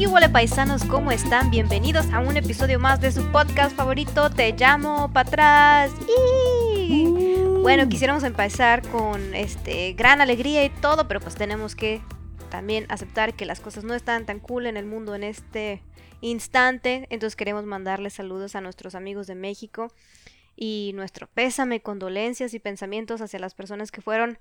[0.00, 0.82] ¿Qué paisanos?
[0.84, 1.50] ¿Cómo están?
[1.50, 5.92] Bienvenidos a un episodio más de su podcast favorito, Te llamo para atrás.
[6.08, 7.60] Uh.
[7.60, 12.00] Bueno, quisiéramos empezar con este gran alegría y todo, pero pues tenemos que
[12.48, 15.82] también aceptar que las cosas no están tan cool en el mundo en este
[16.22, 17.06] instante.
[17.10, 19.92] Entonces queremos mandarles saludos a nuestros amigos de México
[20.56, 24.38] y nuestro pésame, condolencias y pensamientos hacia las personas que fueron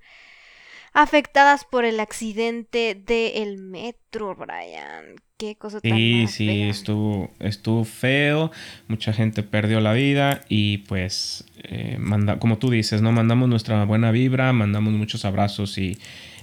[0.94, 5.16] afectadas por el accidente del metro, Brian.
[5.38, 8.52] Qué cosa tan Sí, sí, estuvo, estuvo feo,
[8.90, 13.14] mucha gente perdió la vida y pues, eh, manda, como tú dices, ¿no?
[13.14, 15.98] Mandamos nuestra buena vibra, mandamos muchos abrazos y,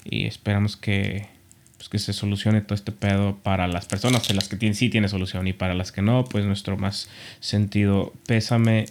[0.05, 1.29] esperamos que,
[1.77, 5.09] pues, que se solucione todo este pedo para las personas, las que tienen, sí tiene
[5.09, 8.87] solución y para las que no, pues nuestro más sentido pésame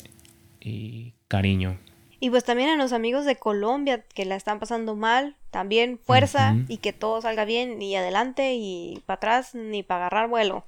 [0.61, 1.79] y cariño.
[2.25, 6.55] Y pues también a los amigos de Colombia que la están pasando mal, también fuerza
[6.67, 10.65] y que todo salga bien y adelante y para atrás ni para agarrar vuelo.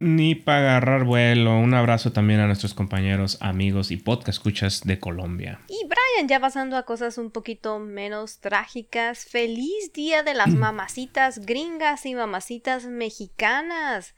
[0.00, 1.60] Ni para agarrar vuelo.
[1.60, 5.60] Un abrazo también a nuestros compañeros, amigos y podcast escuchas de Colombia.
[5.68, 9.26] Y Brian, ya pasando a cosas un poquito menos trágicas.
[9.26, 14.16] Feliz día de las mamacitas gringas y mamacitas mexicanas.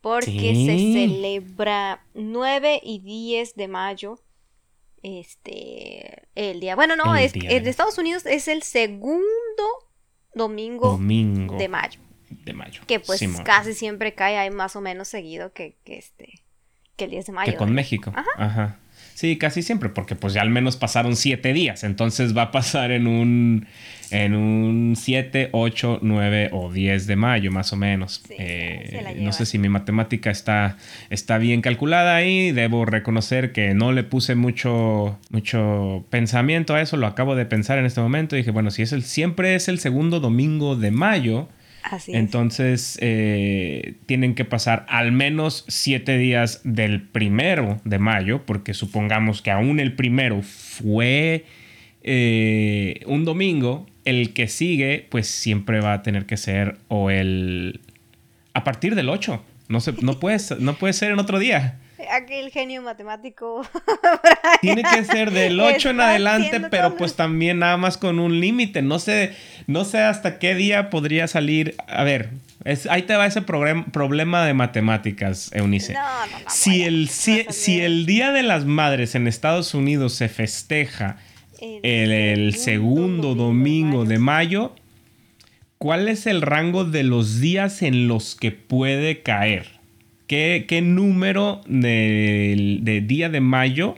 [0.00, 4.18] Porque se celebra 9 y 10 de mayo
[5.04, 6.74] este, el día.
[6.74, 9.20] Bueno, no, es, en Estados Unidos es el segundo
[10.34, 12.00] domingo, de mayo.
[12.30, 12.82] De mayo.
[12.86, 16.42] Que pues casi siempre cae ahí más o menos seguido que, que este,
[16.96, 17.52] que el 10 de mayo.
[17.52, 18.12] Que con México.
[18.36, 18.80] Ajá.
[19.14, 22.90] Sí, casi siempre, porque pues ya al menos pasaron siete días, entonces va a pasar
[22.90, 23.66] en un,
[24.10, 28.22] en un 7, 8, 9 o 10 de mayo, más o menos.
[28.30, 30.78] Eh, no sé si mi matemática está,
[31.10, 36.96] está bien calculada ahí, debo reconocer que no le puse mucho, mucho pensamiento a eso,
[36.96, 38.34] lo acabo de pensar en este momento.
[38.34, 41.48] Y dije, bueno, si es el, siempre es el segundo domingo de mayo,
[42.08, 49.42] entonces eh, tienen que pasar al menos siete días del primero de mayo, porque supongamos
[49.42, 51.44] que aún el primero fue
[52.02, 57.80] eh, un domingo, el que sigue pues siempre va a tener que ser o el...
[58.54, 59.42] a partir del 8.
[59.68, 61.78] No, se, no, puede, no puede ser en otro día.
[62.10, 63.66] Aquel genio matemático.
[64.60, 68.82] Tiene que ser del 8 en adelante, pero pues también nada más con un límite.
[68.82, 69.34] No sé,
[69.66, 71.74] no sé hasta qué día podría salir.
[71.86, 72.30] A ver,
[72.88, 75.94] ahí te va ese problema de matemáticas, Eunice.
[76.48, 81.18] si, el, si, el Día de las Madres en Estados Unidos se festeja
[81.60, 84.74] el, segundo, domingo, de mayo,
[85.78, 89.73] ¿cuál es el rango de los días en los que puede caer?
[90.26, 93.96] ¿Qué, número de, día de mayo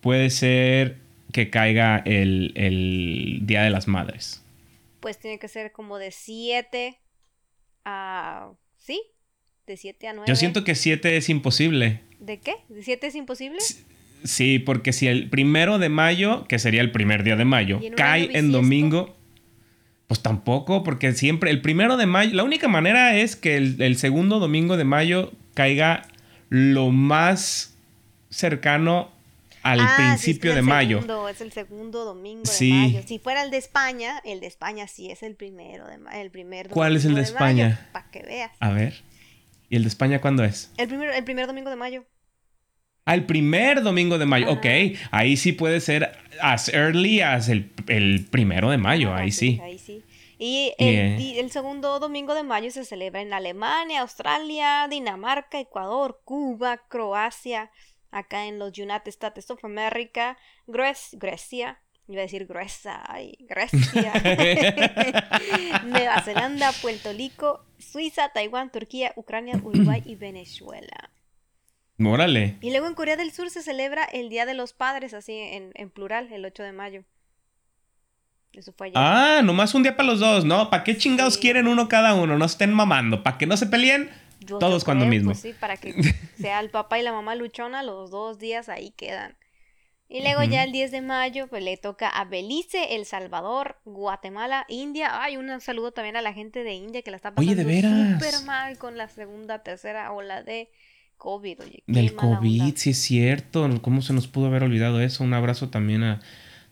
[0.00, 0.96] puede ser
[1.32, 4.42] que caiga el, Día de las Madres?
[4.98, 6.98] Pues tiene que ser como de 7
[7.84, 8.50] a...
[8.78, 9.00] ¿Sí?
[9.66, 10.28] De 7 a 9.
[10.28, 12.00] Yo siento que 7 es imposible.
[12.18, 12.56] ¿De qué?
[12.68, 13.58] ¿De 7 es imposible?
[14.24, 18.36] Sí, porque si el primero de mayo, que sería el primer día de mayo, cae
[18.36, 19.16] en domingo,
[20.08, 24.40] pues tampoco, porque siempre el primero de mayo, la única manera es que el segundo
[24.40, 26.06] domingo de mayo caiga
[26.48, 27.76] lo más
[28.30, 29.10] cercano
[29.62, 31.00] al ah, principio de mayo.
[31.28, 33.02] es el segundo domingo de mayo.
[33.06, 36.68] Si fuera el de España, el de España sí es el primero de el primer
[36.68, 37.88] ¿Cuál es el de, España?
[37.92, 38.52] Para que veas.
[38.60, 39.02] A ver.
[39.68, 40.72] ¿Y el de España cuándo es?
[40.76, 42.04] El primer, el primer domingo de mayo.
[43.04, 44.50] Al ah, primer domingo de mayo.
[44.50, 44.66] Ok,
[45.10, 49.14] ahí sí puede ser as early as el, el primero de mayo.
[49.14, 49.60] ahí sí.
[49.62, 50.02] Ahí sí.
[50.42, 57.70] Y el, segundo domingo de mayo se celebra en Alemania, Australia, Dinamarca, Ecuador, Cuba, Croacia,
[58.10, 64.14] acá en los United States of America, Grecia, iba a decir Grecia, ay, Grecia,
[65.84, 71.10] Nueva Zelanda, Puerto Rico, Suiza, Taiwán, Turquía, Ucrania, Uruguay y Venezuela.
[71.98, 72.56] Mórale.
[72.62, 75.72] Y luego en Corea del Sur se celebra el Día de los Padres, así en,
[75.74, 77.04] en plural, el 8 de mayo.
[78.52, 80.70] Eso fue Ah, nomás un día para los dos, ¿no?
[80.70, 82.36] ¿Para qué chingados quieren uno cada uno?
[82.36, 83.22] No estén mamando.
[83.22, 84.10] ¿Para que no se peleen?
[84.46, 85.30] todos cuando mismo.
[85.32, 85.94] Pues sí, para que
[86.40, 89.36] sea el papá y la mamá luchona, los dos días ahí quedan.
[90.08, 94.66] Y luego ya el 10 de mayo, pues le toca a Belice, El Salvador, Guatemala,
[94.68, 95.22] India.
[95.22, 98.76] Ay, un saludo también a la gente de India que la está pasando súper mal
[98.76, 100.68] con la segunda, tercera ola de
[101.16, 101.60] COVID.
[101.60, 103.70] Oye, Del COVID, sí es cierto.
[103.82, 105.22] ¿Cómo se nos pudo haber olvidado eso?
[105.22, 106.20] Un abrazo también a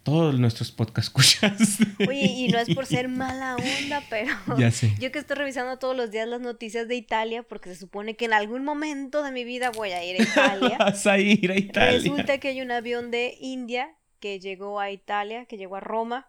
[0.02, 1.78] todos nuestros podcast escuchas.
[2.08, 4.94] Oye, y no es por ser mala onda, pero ya sé.
[4.98, 8.24] yo que estoy revisando todos los días las noticias de Italia, porque se supone que
[8.24, 10.76] en algún momento de mi vida voy a ir a Italia.
[10.78, 11.98] Vas a ir a Italia.
[11.98, 16.28] Resulta que hay un avión de India que llegó a Italia, que llegó a Roma,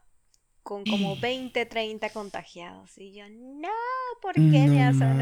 [0.64, 2.98] con como 20, 30 contagiados.
[2.98, 3.70] Y yo, no,
[4.22, 5.22] ¿por qué me hacen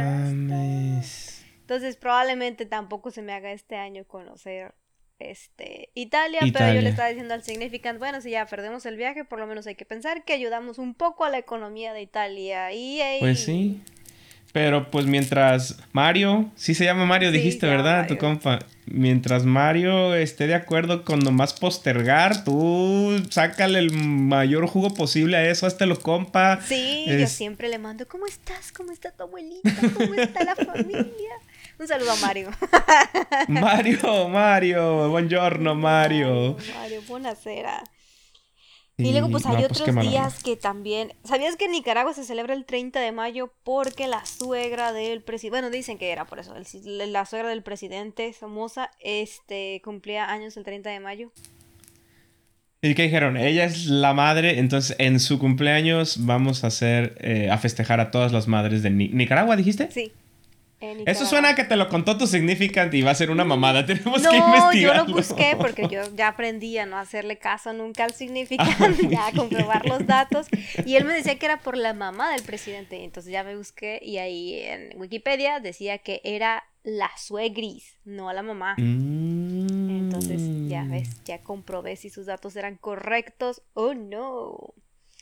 [0.99, 1.37] esto?
[1.61, 4.73] Entonces probablemente tampoco se me haga este año conocer
[5.19, 9.25] este Italia, pero yo le estaba diciendo al Significant, bueno, si ya perdemos el viaje,
[9.25, 12.71] por lo menos hay que pensar que ayudamos un poco a la economía de Italia.
[12.73, 13.81] Y, Pues sí.
[14.53, 18.07] Pero pues mientras Mario, sí se llama Mario, dijiste, ¿verdad?
[18.07, 18.59] Tu compa.
[18.85, 25.47] Mientras Mario esté de acuerdo con nomás postergar, tú sácale el mayor jugo posible a
[25.47, 26.61] eso, lo compa.
[26.61, 28.71] Sí, yo siempre le mando, ¿cómo estás?
[28.71, 29.69] ¿Cómo está tu abuelita?
[29.93, 31.35] ¿Cómo está la familia?
[31.79, 32.49] Un saludo a Mario.
[33.47, 36.57] Mario, Mario, buongiorno Mario.
[36.75, 37.83] Mario, buonasera.
[38.99, 41.13] Y, luego pues hay pues, otros días que también...
[41.23, 45.51] ¿Sabías que en Nicaragua se celebra el 30 de mayo porque la suegra del presidente...
[45.51, 46.55] Bueno, dicen que era por eso.
[46.83, 51.31] la suegra del presidente Somoza este, cumplía años el 30 de mayo.
[52.81, 53.37] ¿Y qué dijeron?
[53.37, 57.19] Ella es la madre, entonces en su cumpleaños vamos a hacer...
[57.21, 59.91] Eh, a festejar a todas las madres de Nicaragua, ¿dijiste?
[59.91, 60.11] Sí.
[60.79, 63.85] Eso suena a que te lo contó tu significant y va a ser una mamada.
[63.85, 64.73] Tenemos que investigar.
[64.73, 68.91] yo lo busqué porque yo ya aprendí a no hacerle caso nunca al significant, ah,
[69.09, 70.47] ya a comprobar los datos.
[70.85, 73.03] Y él me decía que era por la mamá del presidente.
[73.03, 78.33] Entonces ya me busqué y ahí en Wikipedia decía que era la suegris, no a
[78.33, 78.75] la mamá.
[78.77, 84.73] Entonces ya ves, ya comprobé si sus datos eran correctos o no.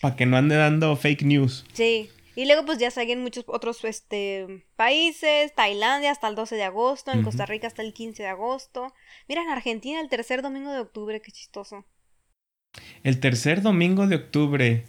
[0.02, 1.66] Para que no ande dando fake news.
[1.72, 2.10] Sí.
[2.36, 7.12] Y luego pues ya siguen muchos otros este, países, Tailandia hasta el 12 de agosto,
[7.12, 8.94] en Costa Rica hasta el 15 de agosto.
[9.30, 11.86] Mira, en Argentina el tercer domingo de octubre, qué chistoso.
[13.04, 14.84] El tercer domingo de octubre.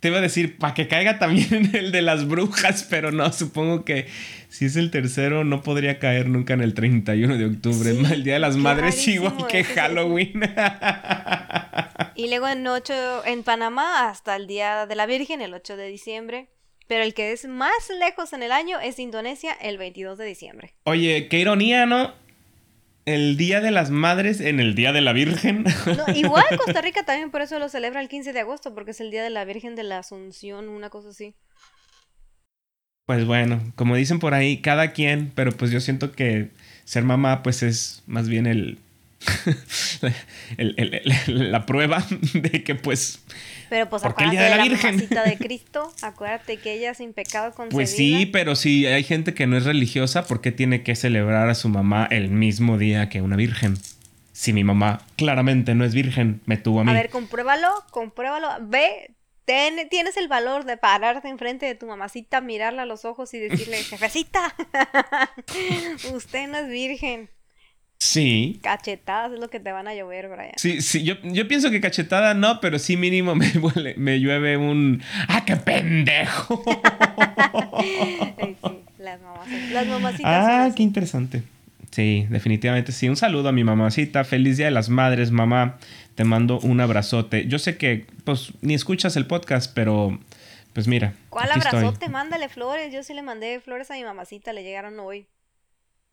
[0.00, 3.84] Te iba a decir, para que caiga también el de las brujas, pero no, supongo
[3.84, 4.06] que
[4.50, 7.90] si es el tercero no podría caer nunca en el 31 de octubre.
[7.90, 10.42] el Día de las Madres igual que Halloween.
[12.14, 15.88] y luego en 8, en Panamá hasta el Día de la Virgen, el 8 de
[15.88, 16.48] diciembre.
[16.90, 17.70] Pero el que es más
[18.00, 20.74] lejos en el año es Indonesia el 22 de diciembre.
[20.82, 22.12] Oye, qué ironía, ¿no?
[23.06, 25.64] El Día de las Madres en el Día de la Virgen.
[26.16, 29.12] igual Costa Rica también por eso lo celebra el 15 de agosto, porque es el
[29.12, 31.36] Día de la Virgen de la Asunción, una cosa así.
[33.06, 36.48] Pues bueno, como dicen por ahí, cada quien, pero pues yo siento que
[36.82, 38.78] ser mamá pues es más bien el,
[41.26, 43.20] la prueba de que pues
[43.70, 44.96] pero pues acuérdate de la, Virgen.
[44.96, 47.76] de Cristo, acuérdate que ella sin pecado concebida.
[47.76, 51.48] Pues sí, pero si hay gente que no es religiosa, ¿por qué tiene que celebrar
[51.48, 53.78] a su mamá el mismo día que una virgen?
[54.32, 56.90] Si mi mamá claramente no es virgen, me tuvo a mí.
[56.90, 58.48] A ver, compruébalo, compruébalo.
[58.62, 59.14] Ve,
[59.44, 63.76] tienes el valor de pararte enfrente de tu mamacita, mirarla a los ojos y decirle,
[63.84, 64.52] jefecita,
[66.12, 67.30] usted no es virgen.
[68.00, 68.58] Sí.
[68.62, 70.54] Cachetadas es lo que te van a llover, Brian.
[70.56, 73.52] Sí, sí, yo, yo pienso que cachetada no, pero sí mínimo me,
[73.96, 75.02] me llueve un...
[75.28, 76.64] ¡Ah, qué pendejo!
[77.80, 78.56] sí,
[78.98, 79.20] las,
[79.72, 80.24] las mamacitas.
[80.26, 81.42] Ah, qué interesante.
[81.90, 83.06] Sí, definitivamente sí.
[83.08, 84.24] Un saludo a mi mamacita.
[84.24, 85.76] Feliz Día de las Madres, mamá.
[86.14, 87.48] Te mando un abrazote.
[87.48, 90.18] Yo sé que, pues, ni escuchas el podcast, pero,
[90.72, 91.12] pues mira.
[91.28, 92.08] ¿Cuál abrazote?
[92.08, 92.94] Mándale flores.
[92.94, 94.54] Yo sí le mandé flores a mi mamacita.
[94.54, 95.26] Le llegaron hoy.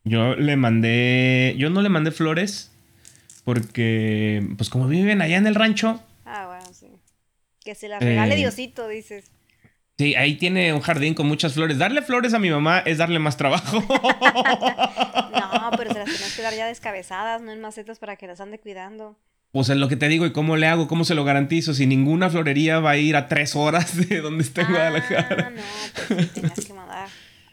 [0.08, 1.56] Yo le mandé.
[1.58, 2.72] Yo no le mandé flores.
[3.44, 6.04] Porque, pues como viven allá en el rancho.
[6.26, 6.88] Ah, bueno, sí.
[7.64, 9.32] Que se las regale eh, Diosito, dices.
[9.98, 11.78] Sí, ahí tiene un jardín con muchas flores.
[11.78, 13.80] Darle flores a mi mamá es darle más trabajo.
[13.90, 18.42] no, pero se las tienes que dar ya descabezadas, no en macetas para que las
[18.42, 19.18] ande cuidando.
[19.52, 20.88] Pues es lo que te digo, ¿y cómo le hago?
[20.88, 21.74] ¿Cómo se lo garantizo?
[21.74, 25.50] Si ninguna florería va a ir a tres horas de donde está en ah, Guadalajara.
[25.50, 25.62] No,
[26.16, 26.74] pues tienes que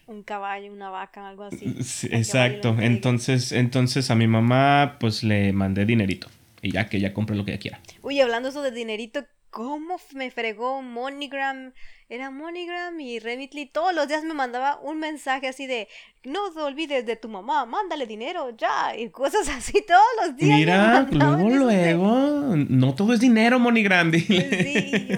[0.07, 1.67] un caballo, una vaca, algo así.
[2.11, 2.77] exacto.
[2.79, 6.29] Entonces, entonces a mi mamá pues le mandé dinerito.
[6.63, 7.81] Y ya que ella compre lo que ella quiera.
[8.03, 11.73] Uy, hablando eso de dinerito, ¿cómo me fregó MoneyGram?
[12.09, 13.67] Era MoneyGram y Remitly.
[13.67, 15.89] Todos los días me mandaba un mensaje así de,
[16.25, 18.97] no te olvides de tu mamá, mándale dinero ya.
[18.97, 20.59] Y cosas así todos los días.
[20.59, 22.57] Mira, luego, luego.
[22.57, 24.11] No todo es dinero, MoneyGram.
[24.11, 24.63] Dile.
[24.63, 25.17] Sí, yo,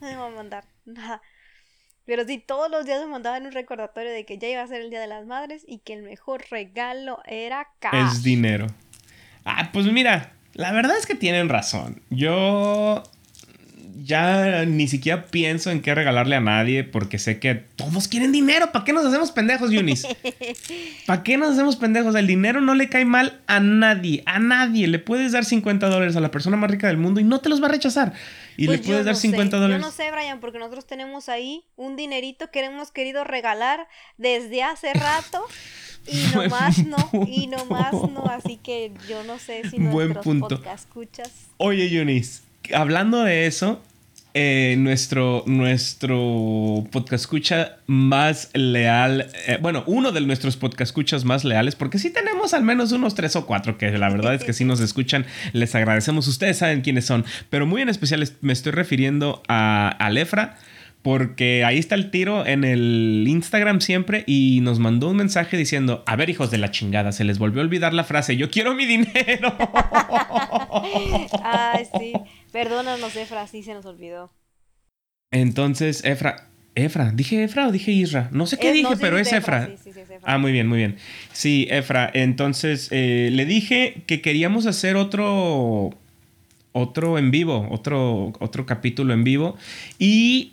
[0.00, 1.22] no me va a mandar nada.
[2.06, 4.82] Pero sí, todos los días me mandaban un recordatorio de que ya iba a ser
[4.82, 8.12] el Día de las Madres y que el mejor regalo era cash.
[8.12, 8.66] Es dinero.
[9.44, 12.02] Ah, pues mira, la verdad es que tienen razón.
[12.10, 13.02] Yo
[14.02, 18.70] ya ni siquiera pienso en qué regalarle a nadie porque sé que todos quieren dinero.
[18.72, 20.06] ¿Para qué nos hacemos pendejos, Yunis?
[21.06, 22.14] ¿Para qué nos hacemos pendejos?
[22.14, 24.88] El dinero no le cae mal a nadie, a nadie.
[24.88, 27.48] Le puedes dar 50 dólares a la persona más rica del mundo y no te
[27.48, 28.12] los va a rechazar.
[28.56, 29.82] Y le pues puedes dar 50 dólares.
[29.82, 34.62] Yo no sé, Brian, porque nosotros tenemos ahí un dinerito que hemos querido regalar desde
[34.62, 35.44] hace rato.
[36.06, 40.60] Y nomás no, y nomás no, así que yo no sé si Buen punto.
[40.74, 41.30] escuchas.
[41.56, 42.42] Oye, Yunis,
[42.74, 43.80] hablando de eso,
[44.36, 51.44] eh, nuestro, nuestro podcast escucha más leal, eh, bueno, uno de nuestros podcast escuchas más
[51.44, 54.52] leales, porque sí tenemos al menos unos tres o cuatro que la verdad es que
[54.52, 58.72] sí nos escuchan, les agradecemos, ustedes saben quiénes son, pero muy en especial me estoy
[58.72, 60.56] refiriendo a, a Lefra
[61.04, 66.02] porque ahí está el tiro en el Instagram siempre y nos mandó un mensaje diciendo,
[66.06, 68.74] a ver hijos de la chingada, se les volvió a olvidar la frase, yo quiero
[68.74, 69.54] mi dinero.
[71.44, 72.14] Ay, sí,
[72.54, 74.30] perdónanos Efra, sí se nos olvidó.
[75.32, 78.28] Entonces, Efra, Efra, ¿dije Efra o dije Isra?
[78.30, 79.66] No sé qué dije, pero es Efra.
[79.66, 80.20] Sí, sí, Efra.
[80.22, 80.96] Ah, muy bien, muy bien.
[81.32, 85.90] Sí, Efra, entonces eh, le dije que queríamos hacer otro
[86.70, 89.56] otro en vivo, otro, otro capítulo en vivo.
[89.98, 90.52] Y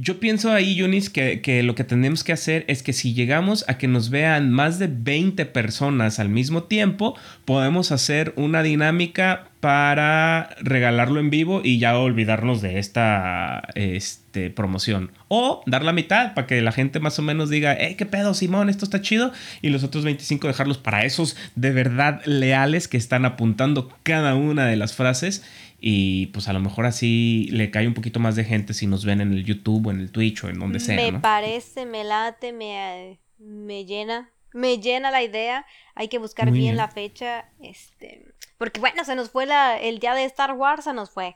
[0.00, 3.76] yo pienso ahí, Yunis, que, lo que tenemos que hacer es que si llegamos a
[3.76, 10.56] que nos vean más de 20 personas al mismo tiempo, podemos hacer una dinámica para
[10.62, 15.12] regalarlo en vivo y ya olvidarnos de esta este, promoción.
[15.28, 18.32] O dar la mitad para que la gente más o menos diga, hey, qué pedo,
[18.32, 19.32] Simón, esto está chido.
[19.60, 24.64] Y los otros 25 dejarlos para esos de verdad leales que están apuntando cada una
[24.64, 25.44] de las frases
[25.80, 29.04] y pues a lo mejor así le cae un poquito más de gente si nos
[29.04, 30.96] ven en el YouTube o en el Twitch o en donde sea.
[30.96, 35.66] Me parece, me late, me, me llena, me llena la idea.
[35.94, 40.14] Hay que buscar bien, la fecha, este, porque bueno, se nos fue la, el día
[40.14, 41.34] de Star Wars, se nos fue.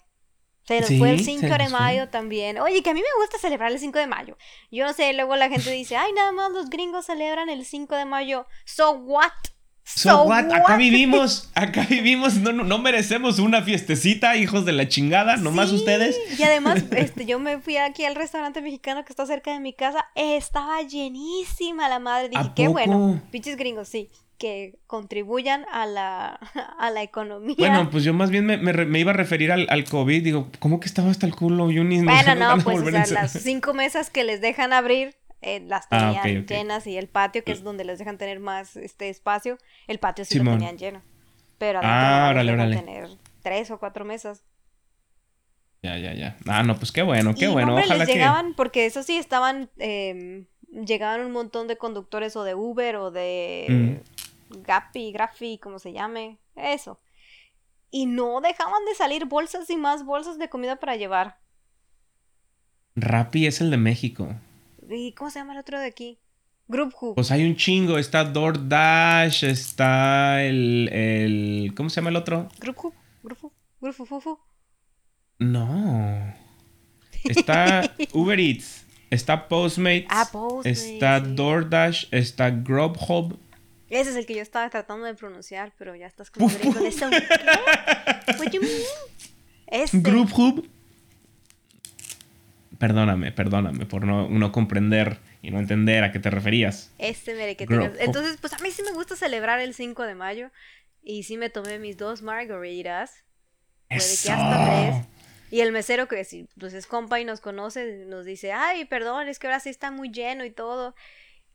[0.66, 2.58] Se nos fue el 5 de mayo también.
[2.58, 4.38] Oye, que a mí me gusta celebrar el 5 de mayo.
[4.70, 7.94] Yo no sé, luego la gente dice, ay, nada más los gringos celebran el 5
[7.94, 8.46] de mayo.
[8.64, 9.32] So what?
[9.84, 10.50] So, what?
[10.50, 16.16] Acá vivimos, acá vivimos, no, no, merecemos una fiestecita, hijos de la chingada, nomás ustedes.
[16.38, 19.74] Y además, este, yo me fui aquí al restaurante mexicano que está cerca de mi
[19.74, 22.30] casa, estaba llenísima la madre.
[22.30, 26.40] Dije, qué bueno, pinches gringos, sí, que contribuyan a la,
[26.78, 27.54] a la economía.
[27.58, 30.80] Bueno, pues yo más bien me, me, iba a referir al, al, COVID, digo, ¿cómo
[30.80, 31.70] que estaba hasta el culo?
[31.70, 35.14] Yo ni Bueno, no, pues o sea, las cinco mesas que les dejan abrir
[35.44, 38.76] eh, las ah, tenían llenas y el patio, que es donde les dejan tener más
[38.76, 41.02] este espacio, el patio sí lo tenían lleno.
[41.58, 42.76] Pero ah, órale, órale.
[42.76, 43.08] tener
[43.42, 44.42] tres o cuatro mesas.
[45.82, 46.38] Ya, ya, ya.
[46.46, 47.76] Ah, no, pues qué bueno, qué bueno.
[47.76, 52.54] Ojalá les llegaban, porque eso sí, estaban, eh, llegaban un montón de conductores o de
[52.54, 54.00] Uber o de
[54.48, 54.62] mm.
[54.62, 57.00] Gapi, Grafi, como se llame, eso.
[57.90, 61.38] Y no dejaban de salir bolsas y más bolsas de comida para llevar.
[62.96, 64.34] Rappi es el de México.
[64.90, 66.18] ¿Y cómo se llama el otro de aquí?
[66.66, 67.98] Group Pues hay un chingo.
[67.98, 71.74] Está DoorDash, está el, el.
[71.76, 72.48] ¿Cómo se llama el otro?
[72.58, 74.38] Group Group
[75.38, 76.34] No.
[77.24, 78.86] Está Uber Eats.
[79.10, 80.06] Está Postmates.
[80.08, 80.82] Ah, Postmates.
[80.82, 82.06] Está DoorDash.
[82.10, 83.38] Está Grubhub.
[83.90, 86.88] Ese es el que yo estaba tratando de pronunciar, pero ya estás como gringo de
[86.88, 87.08] eso.
[87.10, 88.82] What you mean?
[89.66, 90.00] Este.
[90.00, 90.66] Grubhub
[92.84, 96.92] Perdóname, perdóname por no, comprender y no entender a qué te referías.
[96.98, 97.92] Este, mere, que tengas.
[97.98, 100.50] Entonces, pues a mí sí me gusta celebrar el 5 de mayo.
[101.02, 103.24] Y sí me tomé mis dos margaritas.
[103.88, 105.06] Puede que hasta tres.
[105.50, 109.28] Y el mesero, que si pues es compa y nos conoce, nos dice, ay, perdón,
[109.28, 110.94] es que ahora sí está muy lleno y todo.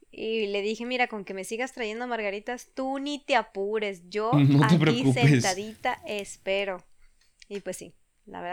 [0.09, 4.01] Y le dije, mira, con que me sigas trayendo margaritas, tú ni te apures.
[4.09, 4.31] Yo
[4.63, 6.83] aquí sentadita espero.
[7.49, 7.93] Y pues sí.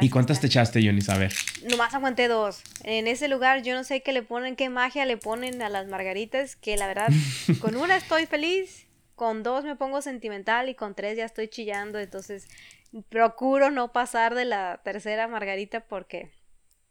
[0.00, 1.09] ¿Y cuántas te echaste, Jonis?
[1.09, 1.33] A ver.
[1.71, 2.62] Nomás aguanté dos.
[2.85, 5.87] En ese lugar yo no sé qué le ponen, qué magia le ponen a las
[5.88, 7.09] margaritas, que la verdad,
[7.61, 11.99] con una estoy feliz, con dos me pongo sentimental y con tres ya estoy chillando,
[11.99, 12.49] entonces
[13.09, 16.30] procuro no pasar de la tercera margarita porque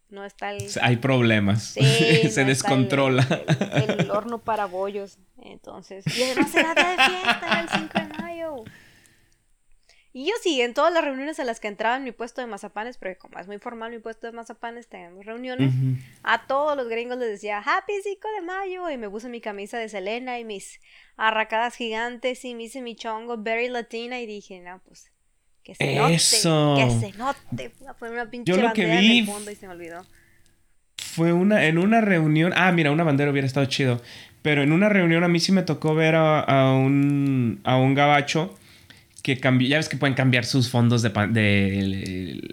[0.09, 0.67] no está el...
[0.81, 1.63] Hay problemas.
[2.29, 3.25] Se descontrola.
[3.73, 5.17] El, horno para bollos.
[5.41, 6.05] Entonces.
[6.17, 8.63] Y además era de fiesta, el 5 de mayo.
[10.17, 12.47] Y yo sí, en todas las reuniones a las que entraba en mi puesto de
[12.47, 15.73] mazapanes, porque como es muy formal mi puesto de mazapanes, tenemos reuniones,
[16.23, 19.77] a todos los gringos les decía Happy 5 de mayo y me puse mi camisa
[19.77, 20.79] de Selena y mis
[21.17, 25.11] arracadas gigantes y me hice mi chongo very latina y dije, no, pues
[25.63, 26.75] que se note, Eso.
[26.77, 27.73] que se note.
[27.99, 30.05] Fue una pinche yo lo que vi en el fondo y se me olvidó.
[30.95, 34.01] Fue una, en una reunión, ah, mira, una bandera hubiera estado chido,
[34.41, 38.57] pero en una reunión a mí sí me tocó ver a, un, a un gabacho
[39.25, 41.09] que cambió, ya ves que pueden cambiar sus fondos de,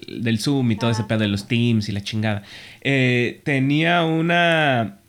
[0.08, 2.44] del Zoom y todo ese pedo de los Teams y la chingada.
[2.80, 5.00] Eh, tenía una,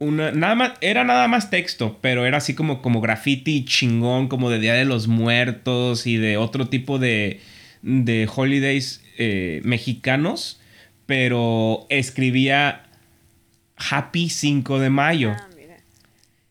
[0.00, 4.50] una, nada más, era nada más texto, pero era así como, como graffiti chingón, como
[4.50, 7.40] de Día de los Muertos y de otro tipo de,
[7.82, 10.60] de holidays eh, mexicanos,
[11.06, 12.88] pero escribía
[13.76, 15.36] Happy 5 de mayo.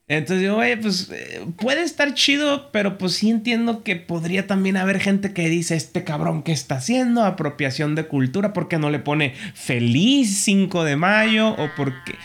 [0.10, 4.78] Entonces digo, oye, pues eh, puede estar chido, pero pues sí entiendo que podría también
[4.78, 7.26] haber gente que dice, este cabrón, ¿qué está haciendo?
[7.26, 11.50] Apropiación de cultura, ¿por qué no le pone feliz 5 de mayo?
[11.50, 12.16] O porque...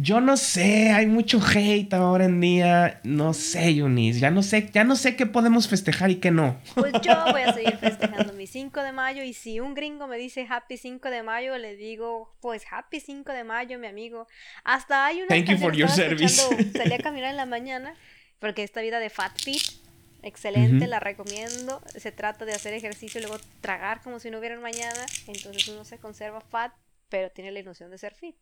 [0.00, 3.00] Yo no sé, hay mucho hate ahora en día.
[3.02, 4.20] No sé, Yunis.
[4.20, 6.60] Ya no sé, ya no sé qué podemos festejar y qué no.
[6.74, 9.22] Pues yo voy a seguir festejando mi 5 de mayo.
[9.24, 13.32] Y si un gringo me dice Happy 5 de mayo, le digo, pues Happy 5
[13.32, 14.28] de mayo, mi amigo.
[14.62, 15.28] Hasta hay una.
[15.28, 16.42] Thank you for your service.
[16.76, 17.94] Salí a caminar en la mañana.
[18.38, 19.62] Porque esta vida de Fat Fit,
[20.22, 21.82] excelente, la recomiendo.
[21.96, 25.06] Se trata de hacer ejercicio y luego tragar como si no hubiera mañana.
[25.26, 26.72] Entonces uno se conserva fat,
[27.08, 28.36] pero tiene la ilusión de ser fit.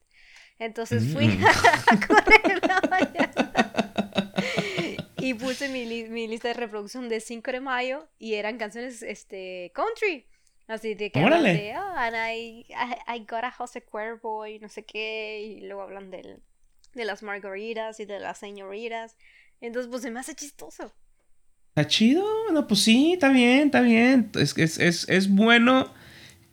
[0.58, 1.44] Entonces fui mm.
[1.44, 3.52] a correr la mañana.
[5.18, 9.72] y puse mi, mi, lista de reproducción de 5 de mayo y eran canciones este,
[9.74, 10.26] country.
[10.68, 12.66] Así de que hablan de, oh, and I,
[13.06, 15.40] I, got a house Cuervo y no sé qué.
[15.40, 16.42] Y luego hablan del,
[16.94, 19.16] de las margaritas y de las señoritas.
[19.60, 20.92] Entonces, pues se me hace chistoso.
[21.68, 22.24] ¿Está chido?
[22.52, 24.30] No, pues sí, está bien, está bien.
[24.34, 25.92] Es, es, es, es bueno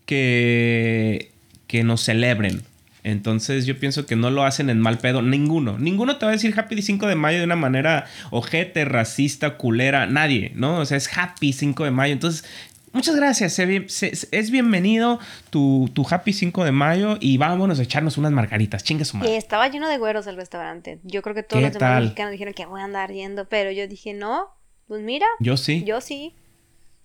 [0.05, 1.32] que,
[1.73, 2.61] que nos celebren.
[3.03, 5.23] Entonces yo pienso que no lo hacen en mal pedo.
[5.23, 5.79] Ninguno.
[5.79, 10.05] Ninguno te va a decir Happy 5 de mayo de una manera ojete, racista, culera.
[10.05, 10.77] Nadie, ¿no?
[10.77, 12.13] O sea, es Happy 5 de mayo.
[12.13, 12.45] Entonces,
[12.91, 13.57] muchas gracias.
[13.57, 15.17] Es bienvenido
[15.49, 18.83] tu, Happy 5 de mayo y vámonos a echarnos unas margaritas.
[18.83, 19.35] Chingue su madre.
[19.35, 20.99] estaba lleno de güeros el restaurante.
[21.01, 23.87] Yo creo que todos los demás mexicanos dijeron que voy a andar yendo, pero yo
[23.87, 24.45] dije, no,
[24.87, 25.25] pues mira.
[25.39, 25.83] Yo sí.
[25.87, 26.35] Yo sí.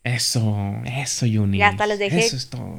[0.04, 1.58] Eso, eso, Yuni.
[1.58, 2.28] Y hasta les dejé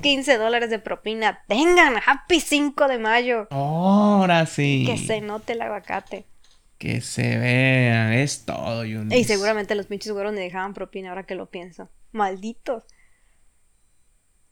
[0.01, 1.43] 15 dólares de propina.
[1.47, 3.47] Tengan, happy 5 de mayo.
[3.51, 4.85] Ahora sí.
[4.87, 6.25] Que se note el aguacate.
[6.77, 9.15] Que se vea, es todo, Yuni.
[9.15, 11.89] Y seguramente los pinches güeros me dejaban propina ahora que lo pienso.
[12.11, 12.83] Malditos.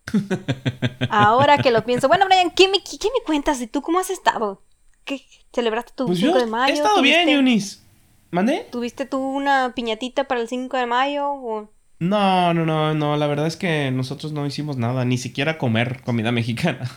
[1.09, 2.07] ahora que lo pienso.
[2.07, 3.81] Bueno, Brian, ¿qué me, qué me cuentas de tú?
[3.81, 4.61] ¿Cómo has estado?
[5.03, 5.21] ¿Qué?
[5.53, 6.73] ¿Celebraste tu 5 pues de mayo?
[6.73, 7.83] He estado bien, Yunis.
[8.29, 8.67] ¿Mande?
[8.71, 11.31] ¿Tuviste tú una piñatita para el 5 de mayo?
[11.31, 11.71] O...
[11.99, 13.17] No, no, no, no.
[13.17, 16.89] La verdad es que nosotros no hicimos nada, ni siquiera comer comida mexicana.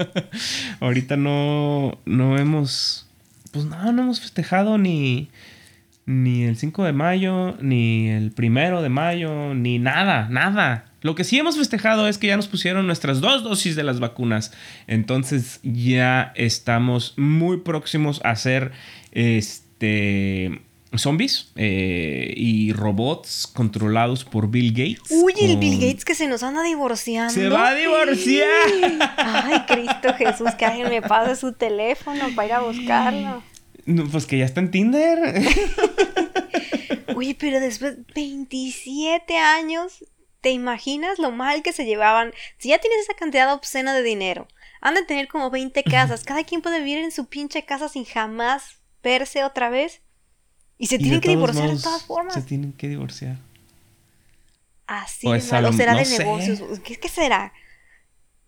[0.80, 3.08] Ahorita no, no hemos,
[3.52, 5.28] pues no, no hemos festejado ni,
[6.06, 10.86] ni el 5 de mayo, ni el primero de mayo, ni nada, nada.
[11.00, 14.00] Lo que sí hemos festejado es que ya nos pusieron nuestras dos dosis de las
[14.00, 14.52] vacunas.
[14.88, 18.72] Entonces ya estamos muy próximos a hacer
[19.12, 20.62] este
[21.02, 25.10] zombies eh, y robots controlados por Bill Gates.
[25.10, 27.32] Uy, el Bill Gates que se nos anda divorciando.
[27.32, 28.48] ¡Se va a divorciar!
[29.16, 33.42] Ay, Cristo Jesús, que alguien me pase su teléfono para ir a buscarlo.
[34.10, 35.18] pues que ya está en Tinder.
[37.16, 40.04] Oye, pero después 27 años,
[40.40, 42.32] ¿te imaginas lo mal que se llevaban?
[42.58, 44.48] Si ya tienes esa cantidad obscena de dinero,
[44.80, 48.04] han de tener como 20 casas, cada quien puede vivir en su pinche casa sin
[48.04, 50.02] jamás verse otra vez.
[50.78, 52.34] Y se tienen que divorciar de todas formas.
[52.34, 53.38] Se tienen que divorciar.
[54.86, 56.80] Así pues o será de negocios.
[56.80, 57.52] ¿Qué, ¿Qué, será?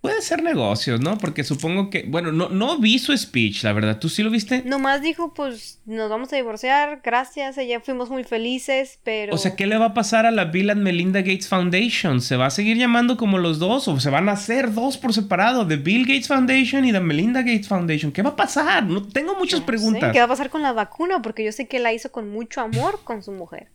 [0.07, 1.19] Puede ser negocios, ¿no?
[1.19, 3.99] Porque supongo que, bueno, no, no vi su speech, la verdad.
[3.99, 4.63] ¿Tú sí lo viste?
[4.65, 9.35] Nomás dijo, pues, nos vamos a divorciar, gracias, ya fuimos muy felices, pero...
[9.35, 12.21] O sea, ¿qué le va a pasar a la Bill and Melinda Gates Foundation?
[12.21, 15.13] ¿Se va a seguir llamando como los dos o se van a hacer dos por
[15.13, 15.67] separado?
[15.67, 18.13] The Bill Gates Foundation y The Melinda Gates Foundation.
[18.13, 18.85] ¿Qué va a pasar?
[18.85, 20.13] No, tengo muchas preguntas.
[20.13, 21.21] ¿Qué va a pasar con la vacuna?
[21.21, 23.73] Porque yo sé que la hizo con mucho amor con su mujer.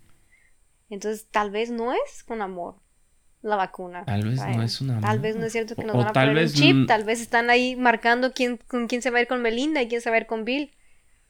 [0.89, 2.75] Entonces, tal vez no es con amor
[3.41, 4.05] la vacuna.
[4.05, 4.99] Tal vez no es una.
[5.01, 6.87] Tal vez no es cierto que nos van a poner un chip.
[6.87, 9.87] Tal vez están ahí marcando quién, con quién se va a ir con Melinda y
[9.87, 10.71] quién se va a ir con Bill.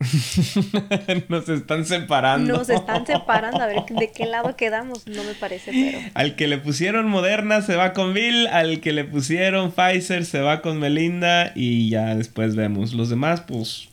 [1.30, 2.58] Nos están separando.
[2.58, 3.62] Nos están separando.
[3.62, 5.08] A ver de qué lado quedamos.
[5.08, 6.00] No me parece, pero.
[6.16, 8.48] Al que le pusieron Moderna se va con Bill.
[8.48, 11.52] Al que le pusieron Pfizer se va con Melinda.
[11.56, 12.94] Y ya después vemos.
[12.94, 13.90] Los demás, pues.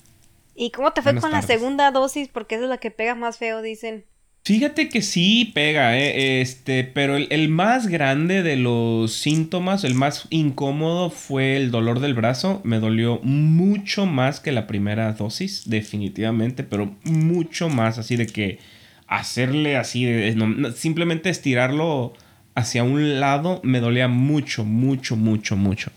[0.54, 2.28] ¿Y cómo te fue con la segunda dosis?
[2.28, 4.04] Porque esa es la que pega más feo, dicen.
[4.48, 6.40] Fíjate que sí pega, ¿eh?
[6.40, 12.14] este, pero el, más grande de los síntomas, el más incómodo fue el dolor del
[12.14, 12.62] brazo.
[12.64, 18.58] Me dolió mucho más que la primera dosis, definitivamente, pero mucho más, así de que
[19.06, 22.14] hacerle así, de, simplemente estirarlo
[22.54, 25.90] hacia un lado me dolía mucho, mucho, mucho, mucho.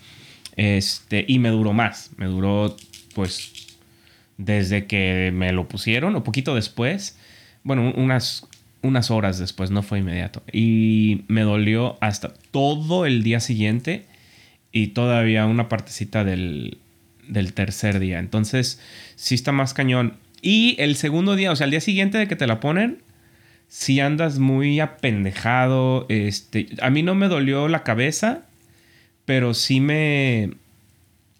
[0.57, 2.75] Este, y me duró más, me duró
[3.15, 3.77] pues
[4.37, 7.15] desde que me lo pusieron o poquito después
[7.63, 8.47] bueno, unas,
[8.81, 10.43] unas horas después, no fue inmediato.
[10.51, 14.05] Y me dolió hasta todo el día siguiente
[14.71, 16.77] y todavía una partecita del,
[17.27, 18.19] del tercer día.
[18.19, 18.79] Entonces,
[19.15, 20.17] sí está más cañón.
[20.41, 22.99] Y el segundo día, o sea, el día siguiente de que te la ponen,
[23.71, 26.05] si andas muy apendejado.
[26.09, 28.41] Este, a mí no me dolió la cabeza,
[29.25, 30.51] pero sí me,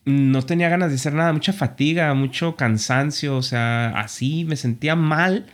[0.05, 4.95] no tenía ganas de hacer nada, mucha fatiga, mucho cansancio, o sea, así me sentía
[4.95, 5.47] mal,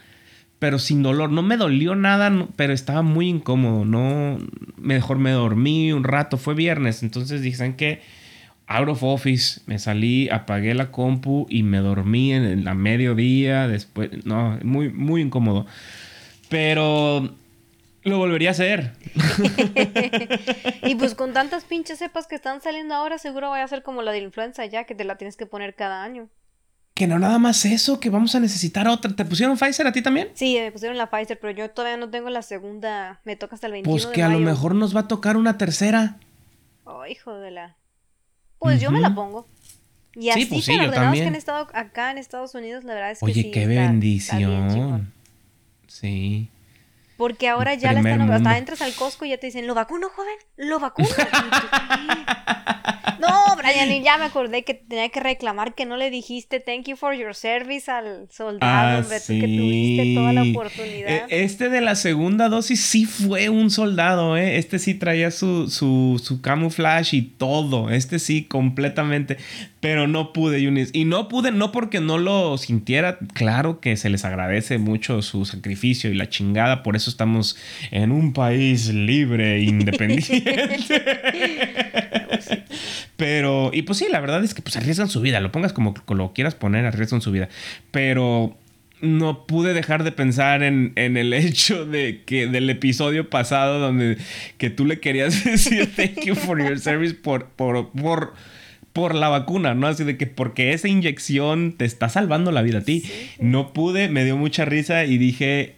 [0.59, 1.31] pero sin dolor.
[1.31, 3.85] No me dolió nada, pero estaba muy incómodo.
[3.85, 4.37] No,
[4.77, 6.37] mejor me dormí un rato.
[6.37, 8.01] Fue viernes, entonces dicen que
[8.67, 13.67] out of office, me salí, apagué la compu y me dormí en la mediodía.
[13.67, 15.65] Después, no, muy, muy incómodo.
[16.49, 17.33] Pero
[18.03, 18.93] lo volvería a hacer.
[20.83, 24.01] y pues con tantas pinches cepas que están saliendo ahora, seguro vaya a ser como
[24.01, 26.29] la de influenza ya, que te la tienes que poner cada año.
[26.97, 29.15] Que no nada más eso, que vamos a necesitar otra.
[29.15, 30.31] ¿Te pusieron Pfizer a ti también?
[30.33, 33.21] Sí, me pusieron la Pfizer, pero yo todavía no tengo la segunda.
[33.23, 35.59] Me toca hasta el 21 Pues que a lo mejor nos va a tocar una
[35.59, 36.17] tercera.
[36.85, 37.75] Oh, hijo de la.
[38.57, 39.47] Pues yo me la pongo.
[40.15, 43.11] Y así sí, pues sí, ordenados que han estado acá en Estados Unidos, la verdad
[43.11, 45.13] es que Oye, qué bendición.
[45.85, 46.49] sí.
[47.15, 48.31] Porque ahora ya la están...
[48.31, 50.35] Hasta entras al Costco y ya te dicen, ¿lo vacuno, joven?
[50.55, 51.09] ¿Lo vacuno?
[53.71, 57.13] y ya me acordé que tenía que reclamar que no le dijiste thank you for
[57.13, 61.09] your service al soldado, ah, que tuviste toda la oportunidad.
[61.09, 64.57] E, este de la segunda dosis sí fue un soldado, ¿eh?
[64.57, 67.89] Este sí traía su, su, su camuflaje y todo.
[67.89, 69.37] Este sí, completamente.
[69.79, 70.89] Pero no pude, Yunis.
[70.93, 73.19] Y no pude, no porque no lo sintiera.
[73.33, 76.83] Claro que se les agradece mucho su sacrificio y la chingada.
[76.83, 77.57] Por eso estamos
[77.91, 80.43] en un país libre e independiente.
[83.17, 85.39] Pero, y pues sí, la verdad es que pues arriesgan su vida.
[85.41, 87.49] Lo pongas como lo quieras poner, arriesgan su vida.
[87.91, 88.55] Pero
[89.01, 94.17] no pude dejar de pensar en, en, el hecho de que del episodio pasado donde
[94.57, 98.33] que tú le querías decir thank you for your service por, por, por
[98.93, 99.85] por la vacuna, ¿no?
[99.85, 103.03] Así de que porque esa inyección te está salvando la vida a ti.
[103.39, 105.75] No pude, me dio mucha risa y dije,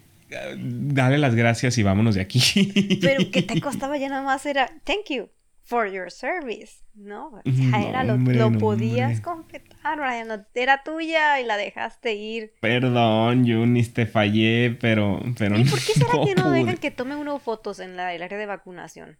[0.58, 2.98] dale las gracias y vámonos de aquí.
[3.02, 5.28] Pero que te costaba ya nada más era, thank you
[5.70, 7.42] for your service, ¿no?
[7.46, 8.18] Ya era, lo,
[8.58, 10.00] podías completar,
[10.56, 12.54] era tuya y la dejaste ir.
[12.60, 17.16] Perdón, Yunis, te fallé, pero, pero ¿Y por qué será que no dejan que tome
[17.16, 19.20] uno fotos en la, el área de vacunación?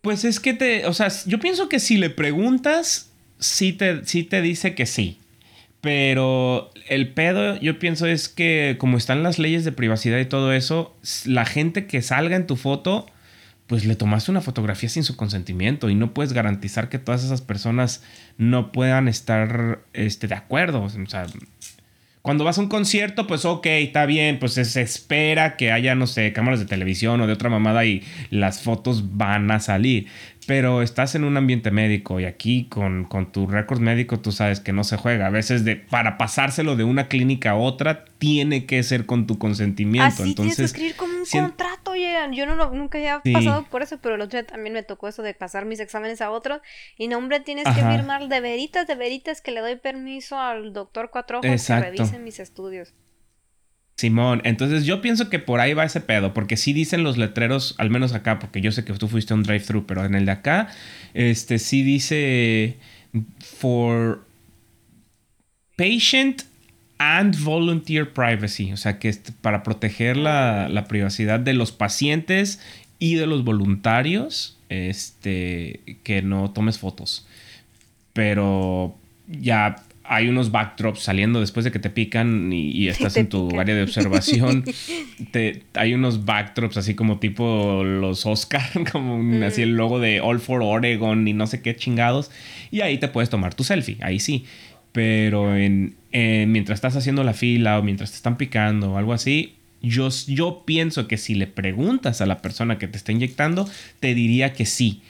[0.00, 4.24] Pues es que te, o sea, yo pienso que si le preguntas, sí te, sí
[4.24, 5.20] te dice que sí.
[5.82, 10.52] Pero el pedo, yo pienso, es que como están las leyes de privacidad y todo
[10.52, 10.96] eso,
[11.26, 13.06] la gente que salga en tu foto,
[13.66, 17.40] pues le tomaste una fotografía sin su consentimiento y no puedes garantizar que todas esas
[17.40, 18.02] personas
[18.38, 20.82] no puedan estar este, de acuerdo.
[20.82, 21.26] O sea,
[22.22, 26.06] cuando vas a un concierto, pues ok, está bien, pues se espera que haya, no
[26.06, 30.06] sé, cámaras de televisión o de otra mamada y las fotos van a salir
[30.46, 34.60] pero estás en un ambiente médico y aquí con, con tu récord médico tú sabes
[34.60, 35.26] que no se juega.
[35.26, 39.38] A veces de, para pasárselo de una clínica a otra tiene que ser con tu
[39.38, 40.22] consentimiento.
[40.22, 43.98] Así Entonces, tienes que escribir como un contrato, Yo no, nunca había pasado por eso,
[44.00, 46.60] pero el otro día también me tocó eso de pasar mis exámenes a otros.
[46.96, 50.72] Y no, hombre, tienes que firmar de veritas, de veritas que le doy permiso al
[50.72, 52.94] doctor Cuatro Ojos que revise mis estudios.
[53.96, 57.74] Simón, entonces yo pienso que por ahí va ese pedo, porque sí dicen los letreros,
[57.78, 60.26] al menos acá, porque yo sé que tú fuiste a un drive-thru, pero en el
[60.26, 60.68] de acá,
[61.14, 62.76] este sí dice
[63.40, 64.26] for
[65.78, 66.42] patient
[66.98, 72.60] and volunteer privacy, o sea que es para proteger la, la privacidad de los pacientes
[72.98, 77.26] y de los voluntarios, este, que no tomes fotos.
[78.12, 78.96] Pero
[79.28, 79.76] ya
[80.08, 83.82] hay unos backdrops saliendo después de que te pican y, estás en tu área de
[83.82, 84.64] observación.
[85.30, 89.42] te, hay unos backdrops así como tipo los Oscar, como mm.
[89.42, 92.30] así el logo de All for Oregon y no sé qué chingados.
[92.70, 94.44] Y ahí te puedes tomar tu selfie, ahí sí.
[94.92, 95.94] Pero en,
[96.48, 100.62] mientras estás haciendo la fila o mientras te están picando o algo así, yo, yo
[100.64, 103.68] pienso que si le preguntas a la persona que te está inyectando,
[104.00, 105.02] te diría que sí.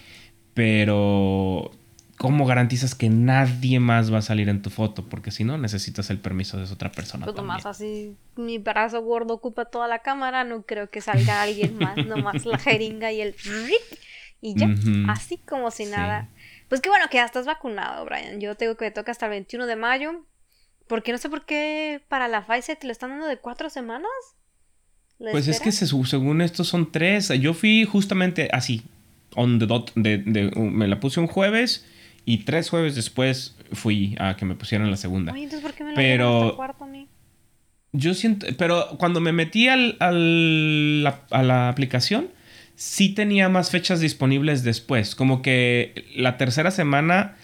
[0.55, 1.71] Pero
[2.17, 5.09] ¿cómo garantizas que nadie más va a salir en tu foto?
[5.09, 7.25] Porque si no, necesitas el permiso de esa otra persona.
[7.25, 11.79] Pues nomás así, mi brazo gordo ocupa toda la cámara, no creo que salga alguien
[11.79, 13.35] más, nomás la jeringa y el...
[14.43, 14.69] Y ya,
[15.09, 16.29] así como si nada.
[16.69, 18.41] Pues qué bueno que ya estás vacunado, Brian.
[18.41, 20.25] Yo tengo que me toca hasta el 21 de mayo.
[20.87, 24.11] Porque no sé por qué para la Pfizer te lo están dando de cuatro semanas.
[25.19, 27.29] Pues es que según esto son tres.
[27.41, 28.83] Yo fui justamente así,
[29.35, 31.87] on the dot, de, me la puse un jueves
[32.25, 35.33] y tres jueves después fui a que me pusieran la segunda.
[35.33, 37.09] Oye, entonces ¿por qué me lo pero cuarto a mí?
[37.93, 42.29] Yo siento, pero cuando me metí al, al, a la aplicación,
[42.75, 45.15] sí tenía más fechas disponibles después.
[45.15, 47.37] Como que la tercera semana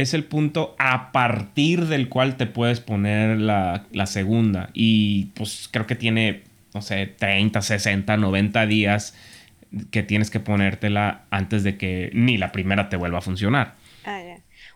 [0.00, 4.70] es el punto a partir del cual te puedes poner la, la segunda.
[4.72, 6.42] Y pues creo que tiene,
[6.74, 9.14] no sé, 30, 60, 90 días
[9.90, 13.76] que tienes que ponértela antes de que ni la primera te vuelva a funcionar.
[14.04, 14.20] Ah,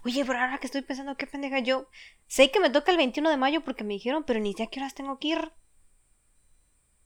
[0.05, 1.89] Oye, pero ahora que estoy pensando, qué pendeja, yo
[2.27, 4.67] sé que me toca el 21 de mayo porque me dijeron, pero ni sé a
[4.67, 5.53] qué horas tengo que ir.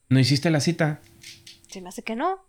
[0.09, 1.01] ¿No hiciste la cita?
[1.69, 2.48] Se me hace que no.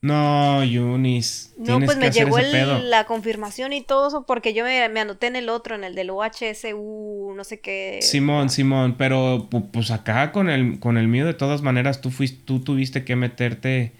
[0.00, 1.54] No, Yunis.
[1.58, 5.48] No, pues me llegó la confirmación y todo eso porque yo me, anoté en el
[5.48, 7.98] otro, en el del OHSU, no sé qué.
[8.00, 12.40] Simón, Simón, pero pues acá con el, con el mío de todas maneras tú fuiste,
[12.44, 13.92] tú tuviste que meterte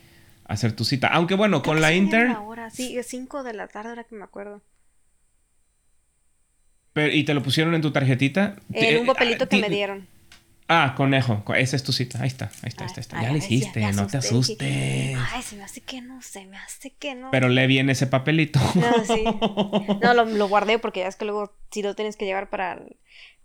[0.44, 1.08] a hacer tu cita.
[1.08, 2.28] Aunque bueno, con la Inter...
[2.28, 4.62] Ahora, sí, es 5 de la tarde ahora que me acuerdo.
[6.92, 8.56] Pero, ¿Y te lo pusieron en tu tarjetita?
[8.72, 10.06] En un papelito que me dieron.
[10.70, 11.42] Ah, conejo.
[11.56, 12.20] Esa es tu cita.
[12.20, 13.22] Ahí está, ahí está, ahí está.
[13.22, 15.16] ya lo hiciste, no te asustes.
[15.32, 17.30] Ay, se me hace que no, se me hace que no.
[17.30, 18.60] Pero lee bien ese papelito.
[18.74, 19.24] No, sí.
[20.02, 22.82] No, lo, guardé porque ya es que luego si lo tienes que llevar para...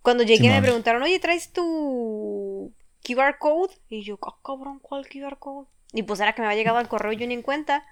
[0.02, 3.74] Cuando llegué me preguntaron, oye, ¿traes tu QR code?
[3.88, 5.70] Y yo, ah, cabrón, ¿cuál QR code?
[5.94, 7.86] Y pues era que me había llegado al correo y yo ni en cuenta.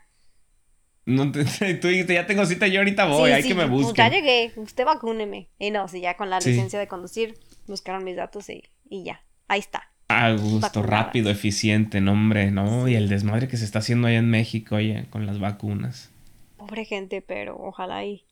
[1.05, 3.93] No tú dijiste, ya tengo cita, yo ahorita voy, hay que me busque.
[3.93, 5.47] Pues ya llegué, usted vacúneme.
[5.57, 9.23] Y no, sí, ya con la licencia de conducir buscaron mis datos y y ya,
[9.47, 9.89] ahí está.
[10.09, 12.89] A gusto, rápido, eficiente, no hombre, ¿no?
[12.89, 16.11] Y el desmadre que se está haciendo allá en México, oye, con las vacunas.
[16.57, 18.25] Pobre gente, pero ojalá y,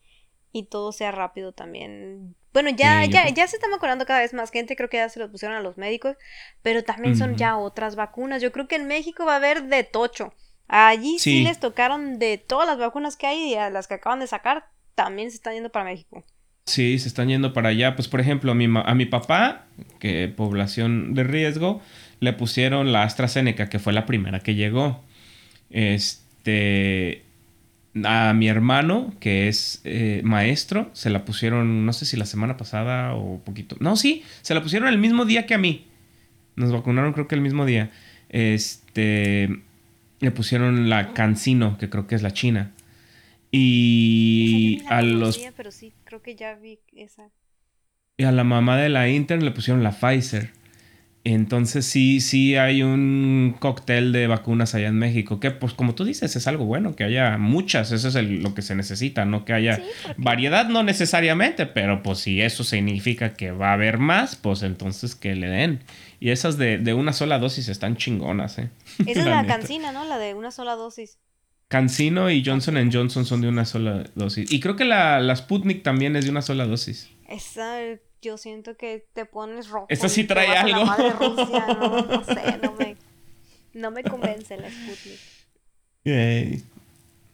[0.52, 2.36] y todo sea rápido también.
[2.52, 5.20] Bueno, ya, ya, ya se está vacunando cada vez más gente, creo que ya se
[5.20, 6.18] los pusieron a los médicos,
[6.62, 8.42] pero también son ya otras vacunas.
[8.42, 10.34] Yo creo que en México va a haber de tocho.
[10.68, 11.32] Allí sí.
[11.32, 14.28] sí les tocaron de todas las vacunas que hay y a las que acaban de
[14.28, 16.26] sacar, también se están yendo para México.
[16.70, 17.96] Sí, se están yendo para allá.
[17.96, 19.66] Pues, por ejemplo, a mi, a mi papá,
[20.00, 21.82] que población de riesgo,
[22.20, 25.04] le pusieron la AstraZeneca, que fue la primera que llegó.
[25.72, 27.24] Este.
[28.04, 32.56] A mi hermano, que es eh, maestro, se la pusieron, no sé si la semana
[32.56, 33.76] pasada o poquito.
[33.80, 35.88] No, sí, se la pusieron el mismo día que a mí.
[36.56, 37.90] Nos vacunaron, creo que el mismo día.
[38.30, 39.50] Este.
[40.20, 42.74] Le pusieron la Cancino, que creo que es la China.
[43.52, 45.40] Y a los...
[45.58, 47.30] Pero sí, creo que ya vi esa.
[48.18, 50.52] Y a la mamá de la Inter le pusieron la Pfizer.
[51.24, 56.06] Entonces sí, sí hay un cóctel de vacunas allá en México, que pues como tú
[56.06, 59.54] dices, es algo bueno, que haya muchas, eso es lo que se necesita, no que
[59.54, 59.84] haya
[60.18, 65.14] variedad, no necesariamente, pero pues si eso significa que va a haber más, pues entonces
[65.14, 65.84] que le den.
[66.20, 68.70] Y esas de, de una sola dosis están chingonas, ¿eh?
[69.06, 70.06] Esa es la cancina, ¿no?
[70.06, 71.20] La de una sola dosis.
[71.70, 74.52] Cancino y Johnson Johnson son de una sola dosis.
[74.52, 77.12] Y creo que la, la, Sputnik también es de una sola dosis.
[77.28, 77.78] Esa,
[78.24, 79.86] yo siento que te pones rojo.
[79.88, 80.84] Esta sí trae algo.
[80.84, 82.98] no, sé, no me,
[83.74, 85.20] no me convence la Sputnik.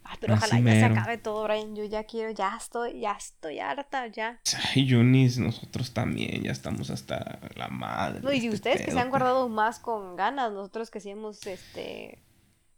[0.07, 1.73] Ay, pero ojalá ya se acabe todo, Brian.
[1.73, 4.41] Yo ya quiero, ya estoy, ya estoy harta, ya.
[4.75, 8.19] Ay, Yunis, nosotros también, ya estamos hasta la madre.
[8.21, 11.47] No, y este ustedes que se han guardado más con ganas, nosotros que sí hemos,
[11.47, 12.19] este,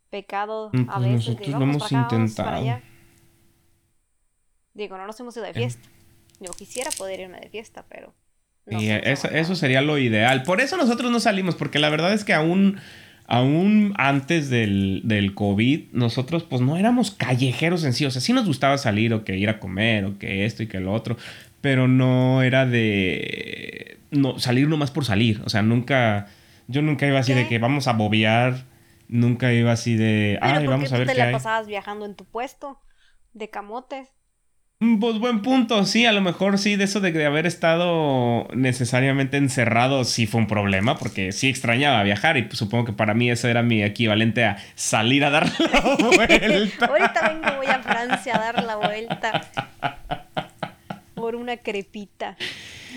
[0.10, 1.28] pecado mm, a pues veces.
[1.28, 2.82] Nosotros lo hemos intentado.
[4.74, 5.90] Digo, no nos hemos ido de fiesta.
[6.40, 8.14] Yo quisiera poder irme de fiesta, pero.
[8.68, 10.44] y eso, eso sería lo ideal.
[10.44, 12.80] Por eso nosotros no salimos, porque la verdad es que aún,
[13.26, 18.06] aún antes del, del COVID, nosotros pues no éramos callejeros en sí.
[18.06, 20.68] O sea, sí nos gustaba salir o que ir a comer o que esto y
[20.68, 21.18] que lo otro,
[21.62, 25.42] pero no era de no, salir nomás por salir.
[25.46, 26.28] O sea, nunca,
[26.68, 28.66] yo nunca iba así de que vamos a bobear
[29.08, 32.26] Nunca iba así de, ay, vamos a ver tú te la pasabas viajando en tu
[32.26, 32.82] puesto
[33.34, 34.10] de camotes.
[34.80, 39.38] Mm, pues buen punto, sí, a lo mejor sí, de eso de, haber estado necesariamente
[39.38, 43.32] encerrado sí fue un problema, porque sí extrañaba viajar y pues, supongo que para mí
[43.32, 45.80] eso era mi equivalente a salir a dar la
[46.16, 46.86] vuelta.
[46.86, 49.50] Ahorita vengo, voy a Francia a dar la vuelta
[51.16, 52.38] por una crepita.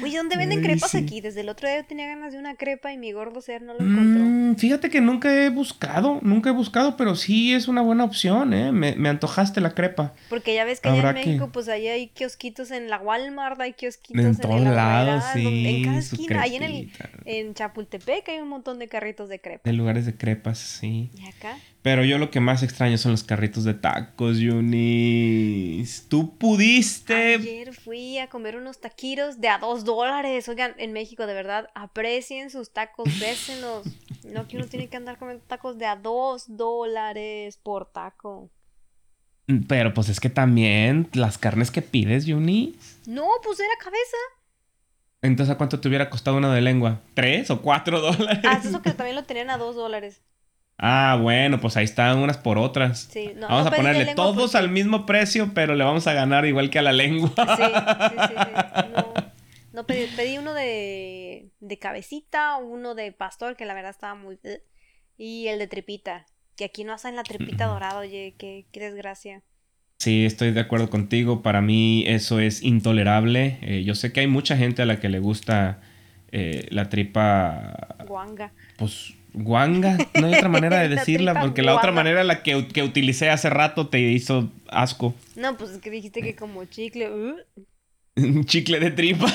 [0.02, 1.22] Oye, ¿dónde venden crepas aquí?
[1.22, 3.80] Desde el otro día tenía ganas de una crepa y mi gordo ser no lo
[3.80, 4.29] encontró.
[4.50, 8.52] Mm, fíjate que nunca he buscado, nunca he buscado, pero sí es una buena opción,
[8.54, 8.72] ¿eh?
[8.72, 10.14] Me, antojaste la crepa.
[10.28, 13.72] Porque ya ves que allá en México, pues ahí hay kiosquitos en la Walmart, hay
[13.72, 15.66] kiosquitos en, en todos lados, sí.
[15.66, 16.92] En cada esquina, ahí en, el,
[17.24, 19.64] en Chapultepec hay un montón de carritos de crepas.
[19.64, 21.10] De lugares de crepas, sí.
[21.16, 21.56] ¿Y acá?
[21.82, 26.06] Pero yo lo que más extraño son los carritos de tacos, Yunis.
[26.08, 27.34] Tú pudiste.
[27.36, 30.46] Ayer fui a comer unos taquitos de a dos dólares.
[30.50, 33.86] Oigan, en México, de verdad, aprecien sus tacos, bésenos.
[34.24, 38.50] no que uno tiene que andar comiendo tacos de a dos dólares por taco.
[39.66, 43.00] Pero pues es que también las carnes que pides, Yunis.
[43.06, 44.16] No, pues era cabeza.
[45.22, 47.00] Entonces, ¿a cuánto te hubiera costado una de lengua?
[47.14, 48.44] ¿Tres o cuatro dólares?
[48.46, 50.22] Ah, eso que también lo tenían a dos dólares.
[50.82, 53.08] Ah, bueno, pues ahí están unas por otras.
[53.12, 56.70] Sí, no, vamos a ponerle todos al mismo precio, pero le vamos a ganar igual
[56.70, 57.30] que a la lengua.
[57.36, 57.62] Sí,
[58.10, 59.24] sí, sí.
[59.72, 64.36] No, pedí, uno de, de cabecita, uno de pastor, que la verdad estaba muy...
[65.16, 69.42] Y el de tripita, que aquí no hacen la tripita dorada, oye, qué, qué desgracia.
[69.98, 71.40] Sí, estoy de acuerdo contigo.
[71.42, 73.58] Para mí eso es intolerable.
[73.62, 75.80] Eh, yo sé que hay mucha gente a la que le gusta
[76.32, 77.96] eh, la tripa...
[78.06, 78.52] Guanga.
[78.76, 79.96] Pues guanga.
[80.20, 83.30] No hay otra manera de La decirla porque la otra manera la que, que utilicé
[83.30, 85.14] hace rato te hizo asco.
[85.36, 87.10] No, pues es que dijiste que como chicle.
[87.10, 87.36] uh.
[88.16, 89.26] Un chicle de tripa.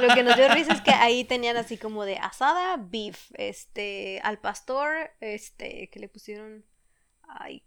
[0.00, 4.20] Lo que nos dio risa es que ahí tenían así como de asada, beef, este,
[4.22, 6.64] al pastor, este, que le pusieron,
[7.22, 7.62] ay,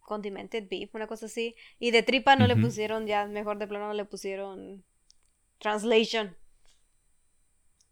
[0.00, 1.54] condimented beef, una cosa así.
[1.78, 4.84] Y de tripa no le pusieron, ya mejor de plano le pusieron
[5.58, 6.36] translation.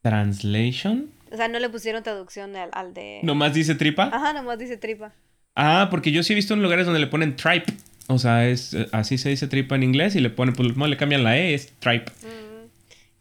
[0.03, 1.11] Translation.
[1.33, 3.21] O sea, no le pusieron traducción al, al de...
[3.23, 4.11] ¿Nomás dice tripa?
[4.13, 5.13] Ajá, nomás dice tripa.
[5.55, 7.73] Ah, porque yo sí he visto en lugares donde le ponen tripe.
[8.09, 10.97] O sea, es eh, así se dice tripa en inglés y le ponen, pues le
[10.97, 12.11] cambian la E, es tripe.
[12.23, 12.50] Mm.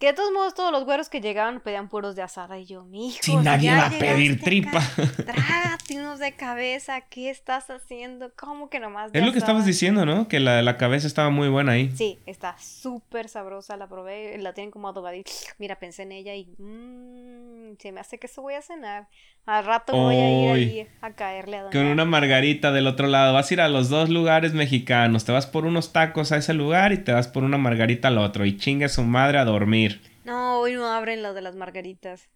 [0.00, 2.84] Que de todos modos todos los güeros que llegaban pedían puros de asada y yo,
[2.84, 4.80] mijo, Si nadie va a pedir tripa.
[5.26, 8.32] Trágate unos de cabeza, ¿qué estás haciendo?
[8.34, 9.66] ¿Cómo que nomás de Es lo que estabas asada?
[9.66, 10.26] diciendo, ¿no?
[10.26, 11.92] Que la, la cabeza estaba muy buena ahí.
[11.94, 15.30] Sí, está súper sabrosa, la probé, la tienen como adobadita.
[15.58, 19.08] Mira, pensé en ella y mmm, se me hace que eso voy a cenar.
[19.46, 21.72] Al rato voy a ir ahí a caerle a doña.
[21.72, 23.34] Con una margarita del otro lado.
[23.34, 25.24] Vas a ir a los dos lugares mexicanos.
[25.24, 28.18] Te vas por unos tacos a ese lugar y te vas por una margarita al
[28.18, 28.44] otro.
[28.44, 29.89] Y chingue su madre a dormir.
[30.30, 32.28] No, hoy no abren lo de las margaritas.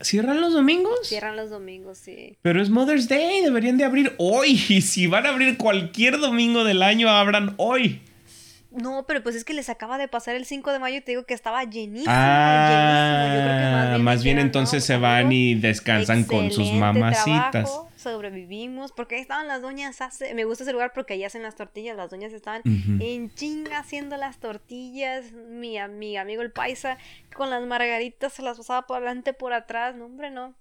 [0.00, 1.06] ¿Cierran los domingos?
[1.06, 2.38] Cierran los domingos, sí.
[2.40, 3.42] Pero es Mother's Day.
[3.42, 4.58] Deberían de abrir hoy.
[4.70, 8.00] Y si van a abrir cualquier domingo del año, abran hoy.
[8.70, 11.12] No, pero pues es que les acaba de pasar el 5 de mayo y te
[11.12, 13.36] digo que estaba llenísimo, Ah, llenísimo.
[13.36, 16.72] Yo creo que más bien, más bien entonces "No, se van y descansan con sus
[16.72, 17.50] mamacitas.
[17.50, 21.42] trabajo, sobrevivimos, porque ahí estaban las doñas, hace- me gusta ese lugar porque ahí hacen
[21.42, 22.98] las tortillas, las doñas estaban Ujú.
[23.02, 26.96] en chinga haciendo las tortillas, mi, mi amigo el paisa
[27.34, 30.54] con las margaritas se las pasaba por adelante, por atrás, no hombre, no.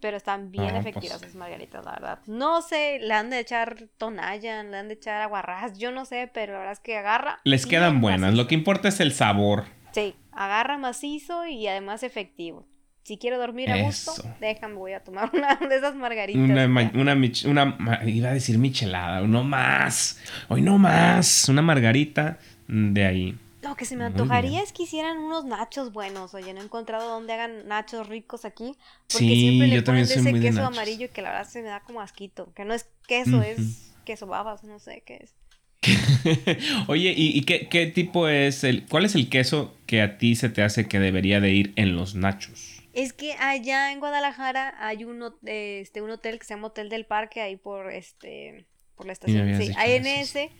[0.00, 1.22] Pero están bien No, efectivas pues.
[1.22, 2.18] esas margaritas, la verdad.
[2.26, 6.30] No sé, le han de echar tonalla, le han de echar aguarrás, yo no sé,
[6.34, 7.40] pero la verdad es que agarra.
[7.44, 8.20] Les quedan buenas.
[8.20, 8.42] macizo.
[8.42, 9.64] Lo que importa es el sabor.
[9.92, 12.66] Sí, agarra macizo y además efectivo.
[13.04, 14.34] Si quiero dormir a gusto, Eso.
[14.40, 16.42] déjame, voy a tomar una de esas margaritas.
[16.42, 20.18] Una, ma- una, una iba a decir michelada, no más.
[20.48, 21.48] Hoy no más.
[21.48, 23.38] Una margarita de ahí.
[23.62, 24.62] Lo que se me Muy antojaría bien.
[24.62, 26.34] es que hicieran unos nachos buenos.
[26.34, 28.74] Oye, no he encontrado dónde hagan nachos ricos aquí.
[29.10, 30.76] Porque Sí, siempre le yo ponen de ese de queso nachos.
[30.76, 32.52] amarillo que la verdad se me da como asquito.
[32.54, 35.34] Que no es queso, es queso babas, no sé qué es.
[36.88, 38.84] Oye, ¿y, y qué, qué tipo es el...
[38.86, 41.96] ¿Cuál es el queso que a ti se te hace que debería de ir en
[41.96, 42.73] los nachos?
[42.94, 46.88] Es que allá en Guadalajara hay un, eh, este, un hotel que se llama Hotel
[46.88, 49.60] del Parque, ahí por este por la estación.
[49.60, 50.50] Sí, ahí en ese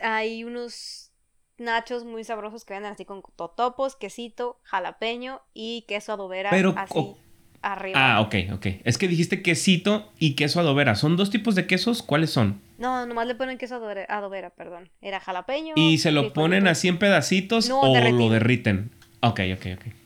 [0.00, 1.12] hay unos
[1.56, 7.14] nachos muy sabrosos que venden así con totopos, quesito, jalapeño y queso adobera Pero, así
[7.62, 8.16] arriba.
[8.16, 8.66] Ah, ok, ok.
[8.84, 10.94] Es que dijiste quesito y queso adobera.
[10.96, 12.02] ¿Son dos tipos de quesos?
[12.02, 12.60] ¿Cuáles son?
[12.76, 14.90] No, nomás le ponen queso adobera, adobera, perdón.
[15.00, 15.72] Era jalapeño.
[15.76, 18.18] ¿Y se lo ponen así en pedacitos No, o derretido.
[18.18, 18.90] lo derriten?
[19.20, 20.03] Ok, ok, ok.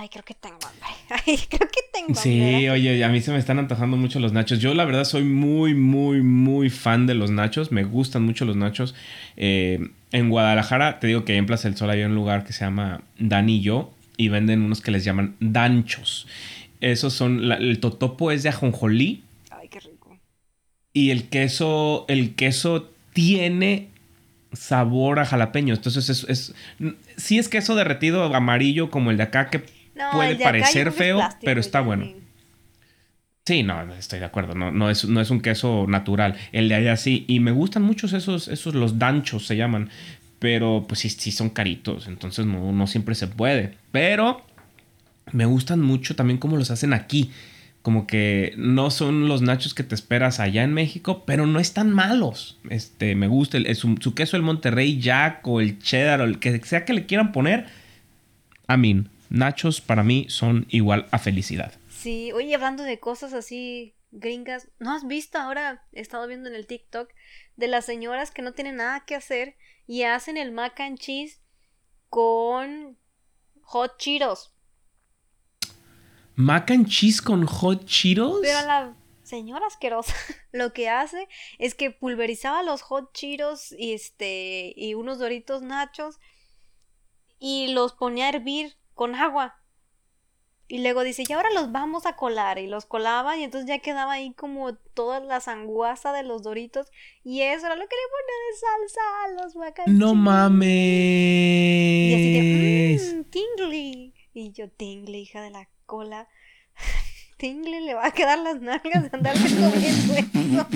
[0.00, 0.88] Ay, creo que tengo hambre.
[1.26, 2.22] Ay, creo que tengo hambre.
[2.22, 4.60] Sí, oye, a mí se me están antojando mucho los nachos.
[4.60, 7.72] Yo la verdad soy muy, muy, muy fan de los nachos.
[7.72, 8.94] Me gustan mucho los nachos.
[9.36, 12.64] Eh, en Guadalajara, te digo que en Plaza del Sol hay un lugar que se
[12.64, 16.28] llama Dan y Yo y venden unos que les llaman danchos.
[16.80, 20.16] Esos son, la- el totopo es de ajonjolí Ay, qué rico.
[20.92, 23.88] y el queso, el queso tiene
[24.52, 25.74] sabor a jalapeño.
[25.74, 26.54] Entonces es, es
[27.16, 29.64] sí es queso derretido amarillo como el de acá que
[29.98, 32.04] No, puede parecer feo, plástico pero está bueno.
[32.04, 32.16] ni-
[33.44, 34.54] Sí, no, estoy de acuerdo.
[34.54, 36.36] No, no, es, no es un queso natural.
[36.52, 37.24] El de allá sí.
[37.28, 39.88] Y me gustan muchos esos, esos los danchos se llaman.
[40.38, 42.08] Pero pues sí, sí son caritos.
[42.08, 43.74] Entonces no, no siempre se puede.
[43.90, 44.44] Pero
[45.32, 47.30] me gustan mucho también cómo los hacen aquí.
[47.80, 51.90] Como que no son los nachos que te esperas allá en México, pero no están
[51.90, 52.58] malos.
[52.68, 56.24] Este, me gusta el, el- su, su queso, el Monterrey Jack o el cheddar o
[56.24, 57.66] el que sea que le quieran poner.
[58.66, 61.72] A mí, nachos para mí son igual a felicidad.
[61.88, 65.84] Sí, oye, hablando de cosas así gringas, ¿no has visto ahora?
[65.92, 67.10] He estado viendo en el TikTok
[67.56, 71.40] de las señoras que no tienen nada que hacer y hacen el mac and cheese
[72.08, 72.98] con
[73.62, 74.54] hot Cheetos.
[76.34, 78.38] Mac and cheese con hot Cheetos.
[78.42, 80.14] Pero la señora asquerosa
[80.52, 86.18] lo que hace es que pulverizaba los hot Cheetos y este y unos doritos nachos
[87.38, 89.54] y los ponía a hervir con agua.
[90.70, 92.58] Y luego dice, y ahora los vamos a colar.
[92.58, 96.88] Y los colaba y entonces ya quedaba ahí como toda la sanguaza de los doritos.
[97.24, 100.68] Y eso era lo que le ponía de salsa a los and no mames.
[100.68, 104.14] Y así de, mmm, tingly.
[104.34, 106.28] Y yo, tingly, hija de la cola.
[107.38, 110.66] Tingle, le va a quedar las nalgas de andarse comiendo eso.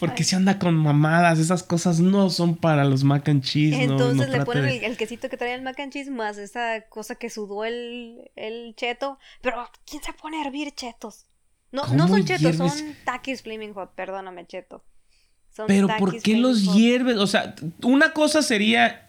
[0.00, 3.76] Porque si anda con mamadas, esas cosas no son para los mac and cheese.
[3.78, 6.38] Entonces no le ponen de- el, el quesito que trae el mac and cheese más
[6.38, 9.18] esa cosa que sudó el, el cheto.
[9.40, 11.26] Pero, ¿quién se pone a hervir chetos?
[11.70, 12.72] No, no ¿Cómo son chetos, hierves?
[12.72, 14.82] son takis Flaming Hot, perdóname, cheto.
[15.54, 17.16] Son Pero ¿por qué los hierves?
[17.18, 19.07] O sea, una cosa sería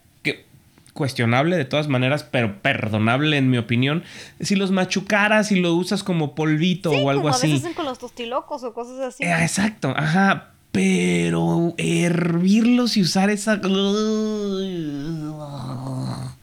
[0.99, 4.03] cuestionable de todas maneras, pero perdonable en mi opinión,
[4.41, 7.47] si los machucaras y lo usas como polvito Sí, o algo como a así.
[7.47, 9.23] veces hacen con los tostilocos o cosas así.
[9.23, 10.49] Eh, exacto, ajá.
[10.73, 13.59] Pero hervirlos y usar esa.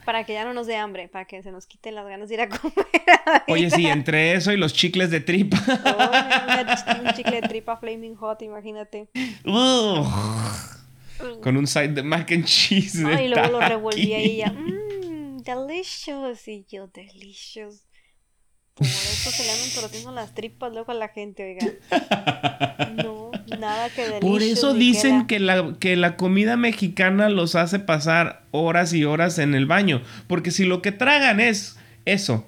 [0.05, 2.35] Para que ya no nos dé hambre, para que se nos quiten las ganas de
[2.37, 2.87] ir a comer.
[3.49, 5.59] Oye, sí, entre eso y los chicles de tripa.
[5.85, 9.09] Oh, un chicle de tripa Flaming Hot, imagínate.
[9.45, 10.07] Ugh.
[11.43, 13.03] Con un side de mac and cheese.
[13.03, 14.53] de Ay, y luego lo revolví y ya.
[14.53, 16.47] Mmm, delicious.
[16.49, 17.83] Y yo, delicious.
[18.75, 21.73] Por eso se le andan torciendo las tripas luego a la gente, oiga.
[22.97, 24.21] No, nada que delicious.
[24.21, 29.39] Por eso dicen que la, que la comida mexicana los hace pasar horas y horas
[29.39, 30.03] en el baño.
[30.27, 32.47] Porque si lo que tragan es eso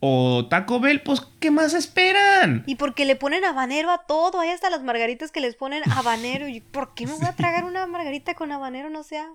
[0.00, 2.64] o Taco Bell, pues ¿qué más esperan?
[2.66, 4.40] Y porque le ponen habanero a todo.
[4.40, 6.48] Ahí hasta las margaritas que les ponen habanero.
[6.48, 8.88] Y ¿por qué me voy a tragar una margarita con habanero?
[8.90, 9.26] No sea,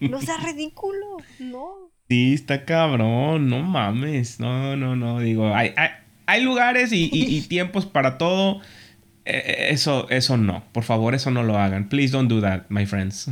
[0.00, 1.18] no sea ridículo.
[1.38, 1.90] No.
[2.08, 4.40] Sí, está cabrón, no mames.
[4.40, 5.20] No, no, no.
[5.20, 5.90] Digo, hay, hay,
[6.26, 8.60] hay lugares y, y- y tiempos para todo.
[9.26, 10.64] Eh, Eso, eso no.
[10.72, 11.88] Por favor, eso no lo hagan.
[11.88, 13.28] Please don't do that, my friends.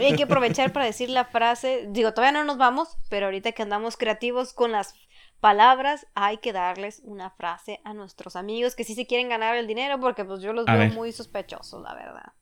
[0.00, 1.86] Hay que aprovechar para decir la frase.
[1.90, 4.94] Digo, todavía no nos vamos, pero ahorita que andamos creativos con las
[5.40, 9.66] palabras, hay que darles una frase a nuestros amigos que sí se quieren ganar el
[9.66, 10.92] dinero, porque pues yo los A veo ver.
[10.92, 12.32] muy sospechosos, la verdad.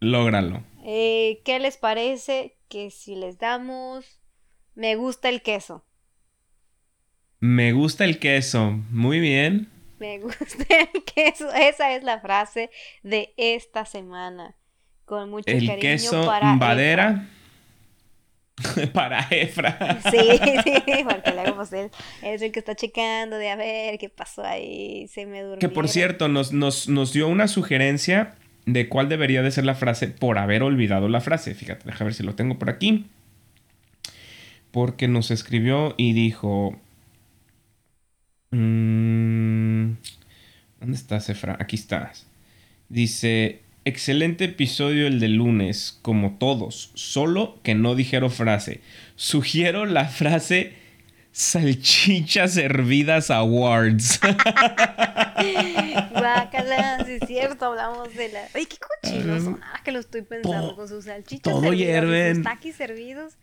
[0.00, 0.64] Lógralo.
[0.84, 4.20] Eh, ¿Qué les parece que si les damos
[4.74, 5.84] me gusta el queso?
[7.40, 8.72] Me gusta el queso.
[8.90, 9.70] Muy bien.
[9.98, 11.52] Me gusta el queso.
[11.52, 12.70] Esa es la frase
[13.02, 14.56] de esta semana.
[15.04, 17.28] Con mucho El cariño queso para Badera.
[18.92, 20.00] para Efra.
[20.10, 20.18] Sí,
[20.64, 21.90] sí, porque luego pues él
[22.22, 25.58] es el que está checando de a ver qué pasó ahí, se me durmió.
[25.58, 28.34] Que por cierto, nos, nos, nos dio una sugerencia
[28.66, 31.54] de cuál debería de ser la frase por haber olvidado la frase.
[31.54, 33.06] Fíjate, déjame ver si lo tengo por aquí.
[34.70, 36.78] Porque nos escribió y dijo...
[38.52, 39.92] mm,
[40.80, 41.56] ¿Dónde estás, Efra?
[41.60, 42.26] Aquí estás.
[42.88, 48.80] Dice, excelente episodio el de lunes, como todos, solo que no dijeron frase.
[49.16, 50.74] Sugiero la frase
[51.32, 54.20] salchichas hervidas awards.
[56.12, 58.40] Guácala, sí es cierto, hablamos de la.
[58.54, 59.58] Ay, qué cochinos.
[59.62, 62.34] Ah, que lo estoy pensando todo- con sus salchichas todo servidas y hierven.
[62.36, 63.34] sus taquis servidos.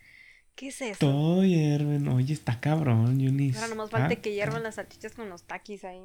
[0.54, 0.98] ¿Qué es eso?
[0.98, 2.08] Todo hierven.
[2.08, 3.56] Oye, está cabrón, Yunis.
[3.56, 6.02] Ahora nomás falta que hiervan las salchichas con los taquis ahí.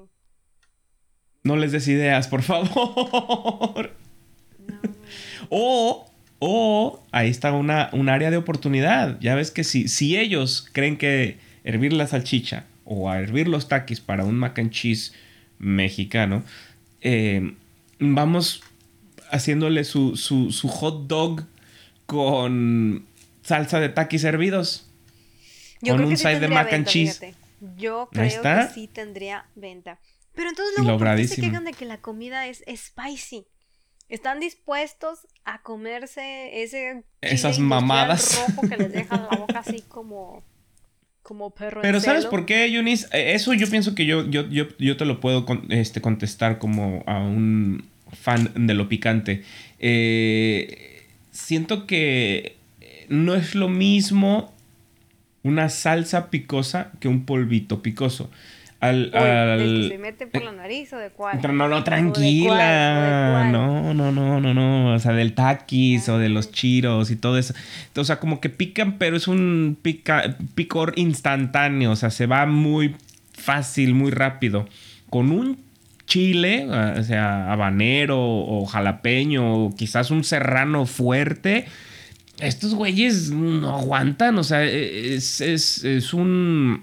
[1.44, 3.92] No les des ideas, por favor.
[4.68, 4.96] No.
[5.50, 9.20] O, o, ahí está una, un área de oportunidad.
[9.20, 13.68] Ya ves que si, si ellos creen que hervir la salchicha o a hervir los
[13.68, 15.14] taquis para un mac and cheese
[15.60, 16.44] mexicano,
[17.02, 17.56] eh,
[18.00, 18.62] vamos
[19.32, 21.46] haciéndole su, su, su hot dog
[22.06, 23.06] con
[23.44, 24.88] salsa de taquis hervidos.
[25.82, 27.20] Yo Con creo un que sí side de mac and cheese.
[27.20, 27.36] fíjate.
[27.78, 28.68] Yo creo está.
[28.68, 30.00] que sí tendría venta.
[30.34, 33.46] Pero entonces luego, ¿por qué se quejan de que la comida es spicy?
[34.10, 38.40] Están dispuestos a comerse ese Esas mamadas.
[38.48, 40.44] rojo que les deja la boca así como
[41.24, 43.06] como perro en Pero ¿sabes por qué, Yunis?
[43.12, 46.60] Eh, Eso yo pienso que yo, yo, yo, yo te lo puedo con- este, contestar
[46.60, 47.84] como a un
[48.22, 49.44] fan de lo picante.
[49.80, 52.58] Eh, siento que
[53.10, 54.54] no es lo mismo
[55.42, 58.30] una salsa picosa que un polvito picoso.
[58.90, 61.40] Al, Uy, ¿del al- que se mete por la nariz o de cuál?
[61.42, 63.50] No, no, no, ¿O de tranquila.
[63.52, 64.94] No, no, no, no, no.
[64.94, 67.54] O sea, del taquis o de los chiros y todo eso.
[67.96, 71.92] O sea, como que pican, pero es un pica- picor instantáneo.
[71.92, 72.96] O sea, se va muy
[73.34, 74.68] fácil, muy rápido.
[75.10, 75.58] Con un
[76.08, 81.66] chile, o sea, habanero o jalapeño, o quizás un serrano fuerte.
[82.40, 84.38] Estos güeyes no aguantan.
[84.38, 86.82] O sea, es, es, es un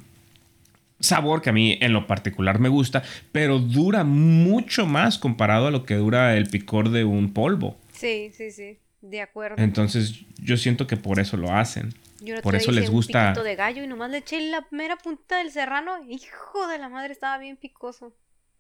[1.03, 5.71] sabor que a mí en lo particular me gusta, pero dura mucho más comparado a
[5.71, 7.77] lo que dura el picor de un polvo.
[7.93, 9.57] Sí, sí, sí, de acuerdo.
[9.63, 11.93] Entonces yo siento que por eso lo hacen.
[12.21, 14.65] Yo el por eso les un gusta- piquito de gallo y nomás le eché la
[14.71, 15.93] mera punta del serrano.
[16.09, 18.15] Hijo de la madre, estaba bien picoso.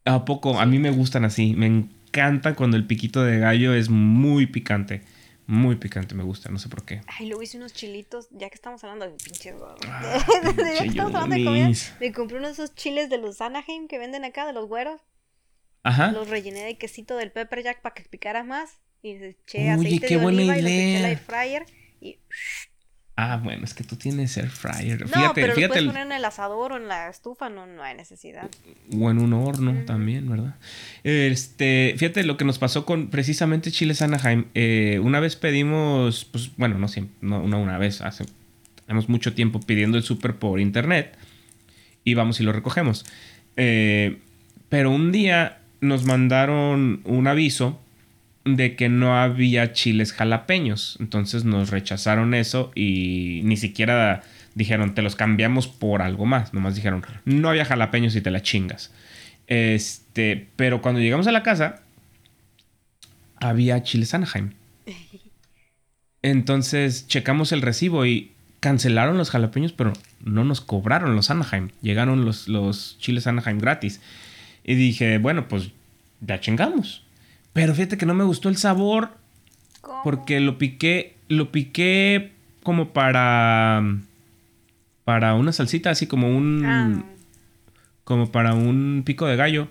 [0.04, 0.58] ¿A poco?
[0.58, 1.54] A mí me gustan así.
[1.56, 5.02] Me encanta cuando el piquito de gallo es muy picante.
[5.52, 7.02] Muy picante me gusta, no sé por qué.
[7.06, 9.54] Ay, luego hice unos chilitos, ya que estamos hablando de pinches.
[9.86, 13.18] Ah, ya que pinche estamos hablando de comida, me compré uno de esos chiles de
[13.18, 15.02] los Anaheim que venden acá, de los güeros.
[15.82, 16.10] Ajá.
[16.10, 18.80] Los rellené de quesito del pepper jack para que picara más.
[19.02, 21.08] Y les eché Oye, aceite qué de buena oliva y los eché idea.
[21.08, 21.66] air fryer.
[22.00, 22.18] Y...
[23.14, 25.02] Ah, bueno, es que tú tienes air fryer.
[25.02, 25.68] No, fíjate, pero lo fíjate.
[25.68, 28.48] puedes el- poner en el asador o en la estufa, no, no hay necesidad.
[28.98, 30.54] O en un horno también, ¿verdad?
[31.04, 34.46] Este, fíjate lo que nos pasó con precisamente Chiles Anaheim.
[34.54, 38.24] Eh, una vez pedimos, pues bueno, no siempre, no, no una vez, hace
[38.86, 41.16] tenemos mucho tiempo pidiendo el súper por internet
[42.04, 43.04] y vamos y lo recogemos.
[43.56, 44.18] Eh,
[44.70, 47.78] pero un día nos mandaron un aviso
[48.44, 50.96] de que no había chiles jalapeños.
[51.00, 54.22] Entonces nos rechazaron eso y ni siquiera
[54.54, 56.52] dijeron, te los cambiamos por algo más.
[56.52, 58.92] Nomás dijeron, no había jalapeños y te la chingas.
[59.46, 61.82] Este, pero cuando llegamos a la casa,
[63.36, 64.52] había chiles Anaheim.
[66.22, 69.92] Entonces checamos el recibo y cancelaron los jalapeños, pero
[70.24, 71.70] no nos cobraron los Anaheim.
[71.82, 74.00] Llegaron los, los chiles Anaheim gratis.
[74.64, 75.70] Y dije, bueno, pues
[76.20, 77.04] ya chingamos.
[77.52, 79.10] Pero fíjate que no me gustó el sabor
[79.80, 80.02] ¿Cómo?
[80.04, 82.32] porque lo piqué, lo piqué
[82.62, 83.82] como para
[85.04, 87.02] para una salsita, así como un Ah,
[88.04, 89.68] como para un pico de gallo.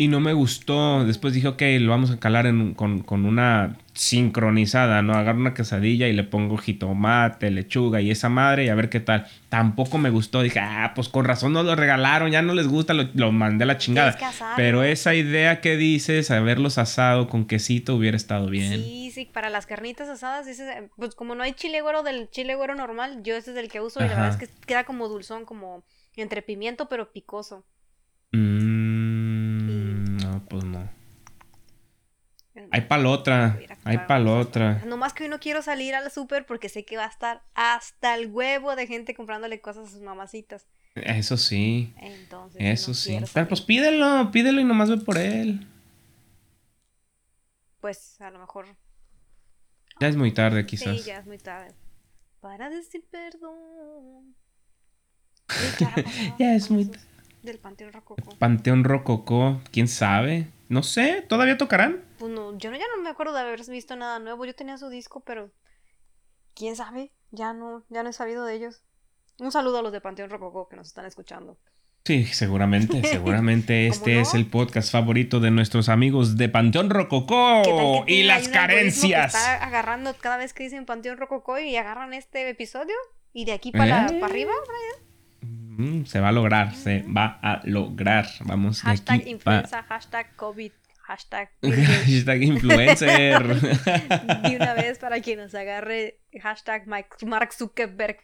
[0.00, 1.04] Y no me gustó.
[1.04, 5.12] Después dije, ok, lo vamos a calar en con, con una sincronizada, ¿no?
[5.14, 9.00] Agarro una quesadilla y le pongo jitomate, lechuga y esa madre y a ver qué
[9.00, 9.26] tal.
[9.48, 10.42] Tampoco me gustó.
[10.42, 13.64] Dije, ah, pues con razón nos lo regalaron, ya no les gusta, lo, lo mandé
[13.64, 14.16] a la chingada.
[14.56, 18.72] Pero esa idea que dices, haberlos asado con quesito hubiera estado bien.
[18.82, 22.30] Sí, sí, para las carnitas asadas, ese es- pues como no hay chile güero del
[22.30, 24.84] chile güero normal, yo ese es el que uso y la verdad es que queda
[24.84, 25.82] como dulzón, como
[26.16, 27.64] entre pimiento pero picoso.
[28.32, 28.57] Mm, no,
[30.60, 30.90] pues no.
[32.70, 33.58] Hay para la otra.
[33.84, 34.46] Hay unos.
[34.46, 34.82] otra.
[34.84, 38.14] Nomás que hoy no quiero salir al súper porque sé que va a estar hasta
[38.14, 40.66] el huevo de gente comprándole cosas a sus mamacitas.
[40.94, 41.94] Eso sí.
[41.98, 43.18] Entonces, Eso no sí.
[43.32, 45.66] Pero pues pídelo, pídelo y nomás ve por él.
[47.80, 48.66] Pues a lo mejor
[50.00, 50.98] Ya es muy tarde, quizás.
[50.98, 51.74] sí, ya es muy tarde.
[52.40, 54.34] Para decir perdón.
[56.38, 57.08] Ya es muy famosos
[57.42, 58.36] Del Panteón Rococó.
[58.38, 60.48] Panteón Rococó, quién sabe.
[60.68, 62.04] No sé, ¿todavía tocarán?
[62.18, 64.44] Pues no, yo no, ya no me acuerdo de haber visto nada nuevo.
[64.44, 65.50] Yo tenía su disco, pero
[66.54, 68.82] quién sabe, ya no, ya no he sabido de ellos.
[69.38, 71.58] Un saludo a los de Panteón Rococó que nos están escuchando.
[72.04, 74.20] Sí, seguramente, seguramente ¿Cómo este no?
[74.22, 78.22] es el podcast favorito de nuestros amigos de Panteón Rococó ¿Qué tal que Oh, y
[78.24, 79.34] las que carencias.
[79.34, 82.94] Está agarrando cada vez que dicen Panteón Rococó y agarran este episodio
[83.32, 84.20] y de aquí para, ¿Eh?
[84.20, 84.52] para arriba.
[85.78, 88.26] Mm, se va a lograr, se va a lograr.
[88.40, 90.72] Vamos de Hashtag pa- influenza, hashtag COVID,
[91.02, 91.48] hashtag
[92.42, 93.42] influencer.
[94.42, 98.18] de una vez para que nos agarre hashtag Mark Zuckerberg.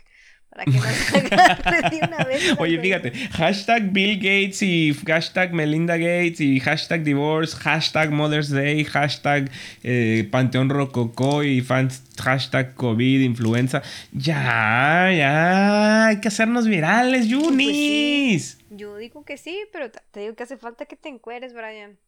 [0.55, 2.55] Para que nos agarre de una vez.
[2.59, 8.85] Oye, fíjate, hashtag Bill Gates y hashtag Melinda Gates y hashtag divorce, hashtag Mother's Day,
[8.85, 9.51] hashtag
[9.83, 11.91] eh, Panteón Rococó y fan-
[12.23, 13.83] hashtag COVID, influenza.
[14.13, 18.59] Ya, ya, hay que hacernos virales, Yunis.
[18.71, 21.99] Yo digo que sí, pero te digo que hace falta que te encueres, Brian.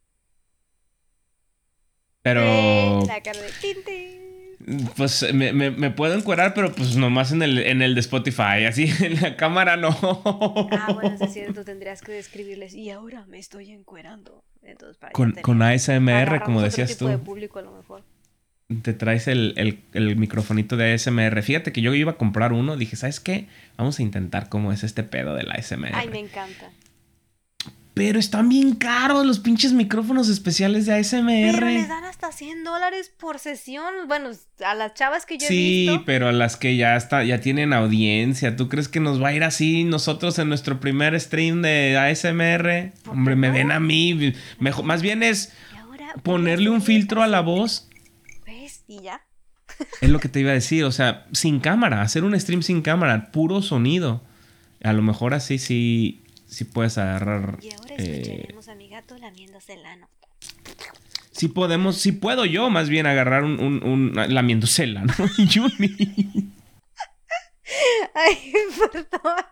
[2.22, 4.35] Pero, Eh, la cara de.
[4.96, 8.64] Pues me, me- me puedo encuerar, pero pues nomás en el, en el de Spotify,
[8.68, 9.90] así en la cámara no.
[10.72, 12.74] Ah, bueno, es cierto, tendrías que describirles.
[12.74, 14.42] Y ahora me estoy encuerando.
[14.62, 17.08] Entonces, para Con, con ASMR, agarramos como otro decías tipo tú.
[17.10, 18.02] de público a lo mejor.
[18.82, 21.40] te traes el, el, el microfonito de ASMR.
[21.42, 22.76] Fíjate que yo iba a comprar uno.
[22.76, 23.46] Dije, ¿sabes qué?
[23.76, 25.90] Vamos a intentar cómo es este pedo del ASMR.
[25.94, 26.70] Ay, me encanta.
[27.98, 31.54] Pero están bien caros los pinches micrófonos especiales de ASMR.
[31.54, 33.86] Pero les dan hasta 100 dólares por sesión.
[34.06, 34.28] Bueno,
[34.66, 36.04] a las chavas que yo he Sí, visto.
[36.04, 38.54] pero a las que ya está, ya tienen audiencia.
[38.54, 42.92] ¿Tú crees que nos va a ir así nosotros en nuestro primer stream de ASMR?
[43.02, 44.34] ¿Por Hombre, me ven a mí.
[44.58, 45.54] Mejor, más bien es
[46.14, 47.88] a ponerle un filtro a la voz.
[48.44, 48.82] ¿Ves?
[48.88, 49.22] Y ya.
[50.02, 52.82] Es lo que te iba a decir, o sea, sin cámara, hacer un stream sin
[52.82, 54.22] cámara, puro sonido.
[54.84, 57.58] A lo mejor así sí, sí puedes agarrar.
[57.98, 60.08] Ahora eh, escucharemos a mi gato lamiéndose el ano.
[61.32, 65.14] sí podemos, sí puedo yo más bien agarrar un, un, un lamiéndosela, ¿no?
[65.52, 66.50] Juni.
[68.14, 68.52] Ay,
[68.92, 69.44] perdón.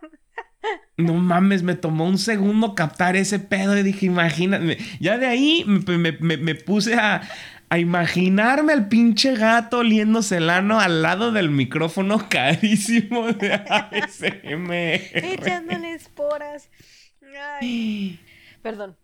[0.97, 4.79] No mames, me tomó un segundo captar ese pedo y dije, imagínate.
[5.01, 7.21] Ya de ahí me, me- me- me puse a,
[7.69, 15.01] a imaginarme al pinche gato oliéndose el ano al lado del micrófono carísimo de ASMR.
[15.35, 16.71] Echándole esporas.
[17.61, 18.19] Ay,
[18.65, 18.97] perdón.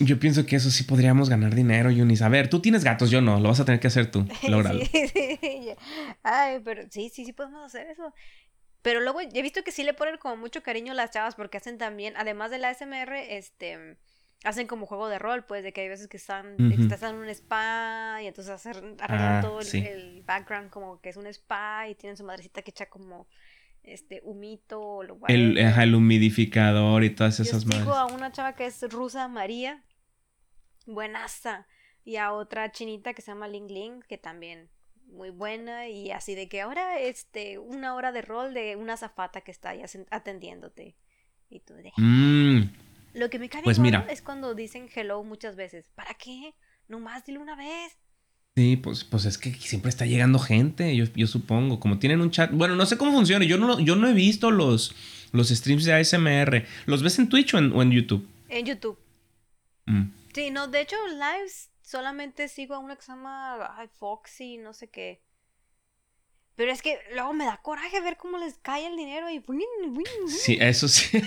[0.00, 2.22] Yo pienso que eso sí podríamos ganar dinero, Yunis.
[2.22, 3.38] A ver, tú tienes gatos, yo no.
[3.40, 4.26] Lo vas a tener que hacer tú.
[4.48, 4.84] Logralo.
[4.86, 5.70] sí, sí,
[6.22, 8.14] Ay, pero sí, sí, sí podemos hacer eso.
[8.80, 11.58] Pero luego he visto que sí le ponen como mucho cariño a las chavas porque
[11.58, 13.98] hacen también, además de la SMR, este
[14.44, 17.28] hacen como juego de rol, pues, de que hay veces que están, estás en un
[17.28, 21.96] spa y entonces hacer, arreglan ah, todo el, background como que es un spa y
[21.96, 23.26] tienen su madrecita que echa como
[23.92, 27.84] este humito lo el, el humidificador y todas esas madres.
[27.84, 29.84] Yo a una chava que es rusa María,
[30.86, 31.66] buenaza,
[32.04, 34.70] y a otra chinita que se llama Ling Ling, que también
[35.08, 39.40] muy buena y así de que ahora este una hora de rol de una zafata
[39.40, 40.96] que está ahí atendiéndote
[41.48, 43.18] y tú de mm.
[43.18, 44.06] lo que me cae pues mira.
[44.10, 46.54] es cuando dicen hello muchas veces ¿para qué?
[46.88, 47.98] nomás dile una vez
[48.58, 51.78] Sí, pues, pues es que siempre está llegando gente, yo, yo supongo.
[51.78, 52.50] Como tienen un chat.
[52.50, 53.44] Bueno, no sé cómo funciona.
[53.44, 54.96] Yo no, yo no he visto los,
[55.30, 56.66] los streams de ASMR.
[56.86, 58.28] ¿Los ves en Twitch o en, YouTube?
[58.48, 58.98] En YouTube.
[59.86, 60.06] Mm.
[60.34, 64.88] Sí, no, de hecho, lives solamente sigo a una que se llama Foxy, no sé
[64.88, 65.22] qué.
[66.56, 69.40] Pero es que luego me da coraje ver cómo les cae el dinero y...
[70.26, 71.22] Sí, eso sí.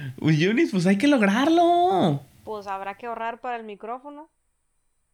[0.00, 2.22] Uy, Yunis, pues hay que lograrlo.
[2.44, 4.30] Pues habrá que ahorrar para el micrófono.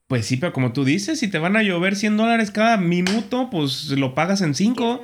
[0.07, 3.51] Pues sí, pero como tú dices, si te van a llover 100 dólares cada minuto,
[3.51, 5.03] pues lo pagas en 5.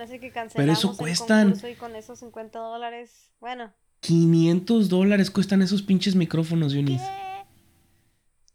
[0.55, 1.55] pero eso cuestan.
[1.71, 3.71] Y con esos 50 dólares, bueno,
[4.01, 7.03] 500 dólares cuestan esos pinches micrófonos, Yunis.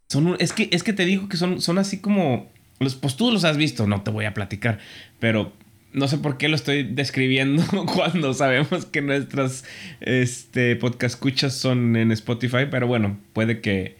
[0.08, 2.48] Son es, que, es que te digo que son, son así como...
[2.80, 4.80] Los, pues tú los has visto, no te voy a platicar.
[5.20, 5.52] Pero
[5.94, 7.64] no sé por qué lo estoy describiendo
[7.94, 9.66] cuando sabemos que nuestras
[10.02, 12.68] este, podcast escuchas son en Spotify.
[12.70, 13.98] Pero bueno, puede que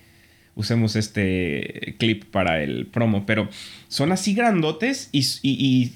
[0.56, 3.26] usemos este clip para el promo.
[3.26, 3.50] Pero
[3.88, 5.94] son así grandotes y, y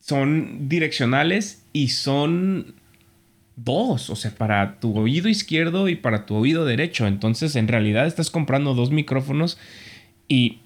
[0.00, 2.74] son direccionales y son
[3.56, 7.06] dos, o sea, para tu oído izquierdo y para tu oído derecho.
[7.06, 9.58] Entonces, en realidad estás comprando dos micrófonos
[10.28, 10.58] y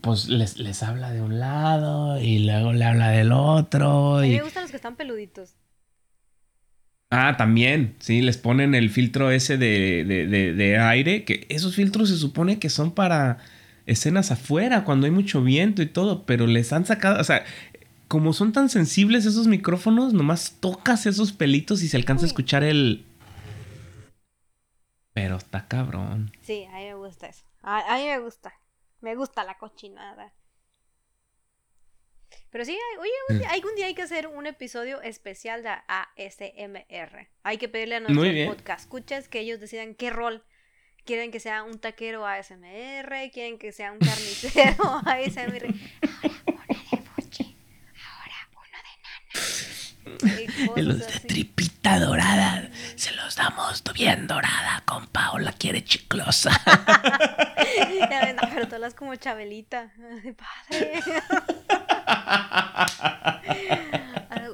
[0.00, 4.18] pues les, habla de un lado y luego le habla del otro.
[4.18, 5.54] A mí me gustan los que están peluditos.
[7.10, 12.08] Ah, también, sí, les ponen el filtro ese de, de, de, aire, que esos filtros
[12.08, 13.38] se supone que son para
[13.86, 17.44] escenas afuera, cuando hay mucho viento y todo, pero les han sacado, o sea,
[18.10, 22.64] como son tan sensibles esos micrófonos, nomás tocas esos pelitos y se alcanza a escuchar
[22.64, 23.04] el.
[25.12, 26.32] Pero está cabrón.
[26.42, 27.44] Sí, a mí me gusta eso.
[27.62, 28.52] A, mí me gusta.
[29.00, 30.34] Me gusta la cochinada.
[32.50, 37.28] Pero sí, oye, algún día hay que hacer un episodio especial de ASMR.
[37.42, 40.44] Hay que pedirle a nuestros podcast escuchas que ellos decidan qué rol.
[41.04, 45.74] Quieren que sea un taquero ASMR, quieren que sea un carnicero ASMR.
[50.76, 56.50] los de tripita dorada se los damos bien dorada con Paola quiere chiclosa.
[58.54, 59.92] pero todas como Chabelita.
[60.68, 61.00] Padre.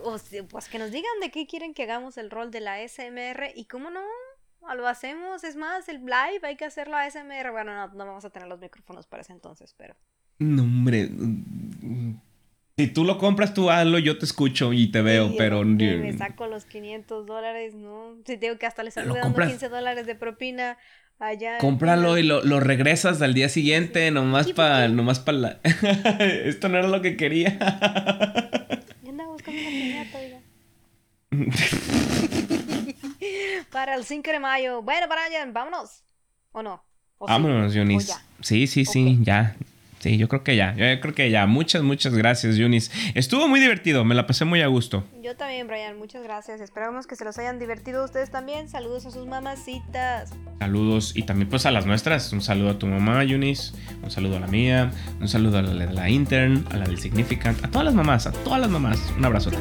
[0.02, 3.52] o pues que nos digan de qué quieren que hagamos el rol de la SMR
[3.54, 4.04] y cómo no.
[4.74, 7.52] Lo hacemos, es más, el live hay que hacerlo a SMR.
[7.52, 9.94] Bueno, no, no vamos a tener los micrófonos para ese entonces, pero.
[10.38, 11.08] No, hombre,
[12.76, 15.64] si tú lo compras, tú hazlo, yo te escucho y te veo, pero...
[15.64, 18.16] Me saco los 500 dólares, ¿no?
[18.26, 20.76] Si digo que hasta les estoy dando 15 dólares de propina
[21.18, 21.58] allá.
[21.58, 25.60] Cómpralo y lo, lo, regresas al día siguiente, nomás para nomás para la...
[26.44, 27.58] Esto no era lo que quería.
[29.02, 30.18] Yo andaba buscando una piñata,
[33.72, 34.82] para el 5 de mayo.
[34.82, 36.02] Bueno, Brian, vámonos.
[36.52, 36.82] ¿O no?
[37.18, 37.80] vámonos, sí?
[38.40, 39.56] Sí, sí, sí, ya.
[40.06, 40.72] Sí, yo creo que ya.
[40.76, 41.46] Yo creo que ya.
[41.46, 42.92] Muchas, muchas gracias, Yunis.
[43.16, 44.04] Estuvo muy divertido.
[44.04, 45.02] Me la pasé muy a gusto.
[45.20, 45.98] Yo también, Brian.
[45.98, 46.60] Muchas gracias.
[46.60, 48.68] Esperamos que se los hayan divertido ustedes también.
[48.68, 50.32] Saludos a sus mamacitas.
[50.60, 52.32] Saludos y también pues a las nuestras.
[52.32, 53.74] Un saludo a tu mamá, Yunis.
[54.04, 54.92] Un saludo a la mía.
[55.20, 57.64] Un saludo a la de la intern, a la del Significant.
[57.64, 59.12] A todas las mamás, a todas las mamás.
[59.18, 59.50] Un abrazo.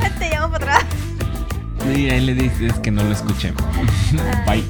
[1.96, 3.52] Y ahí le dices que no lo escuché.
[4.46, 4.64] Bye.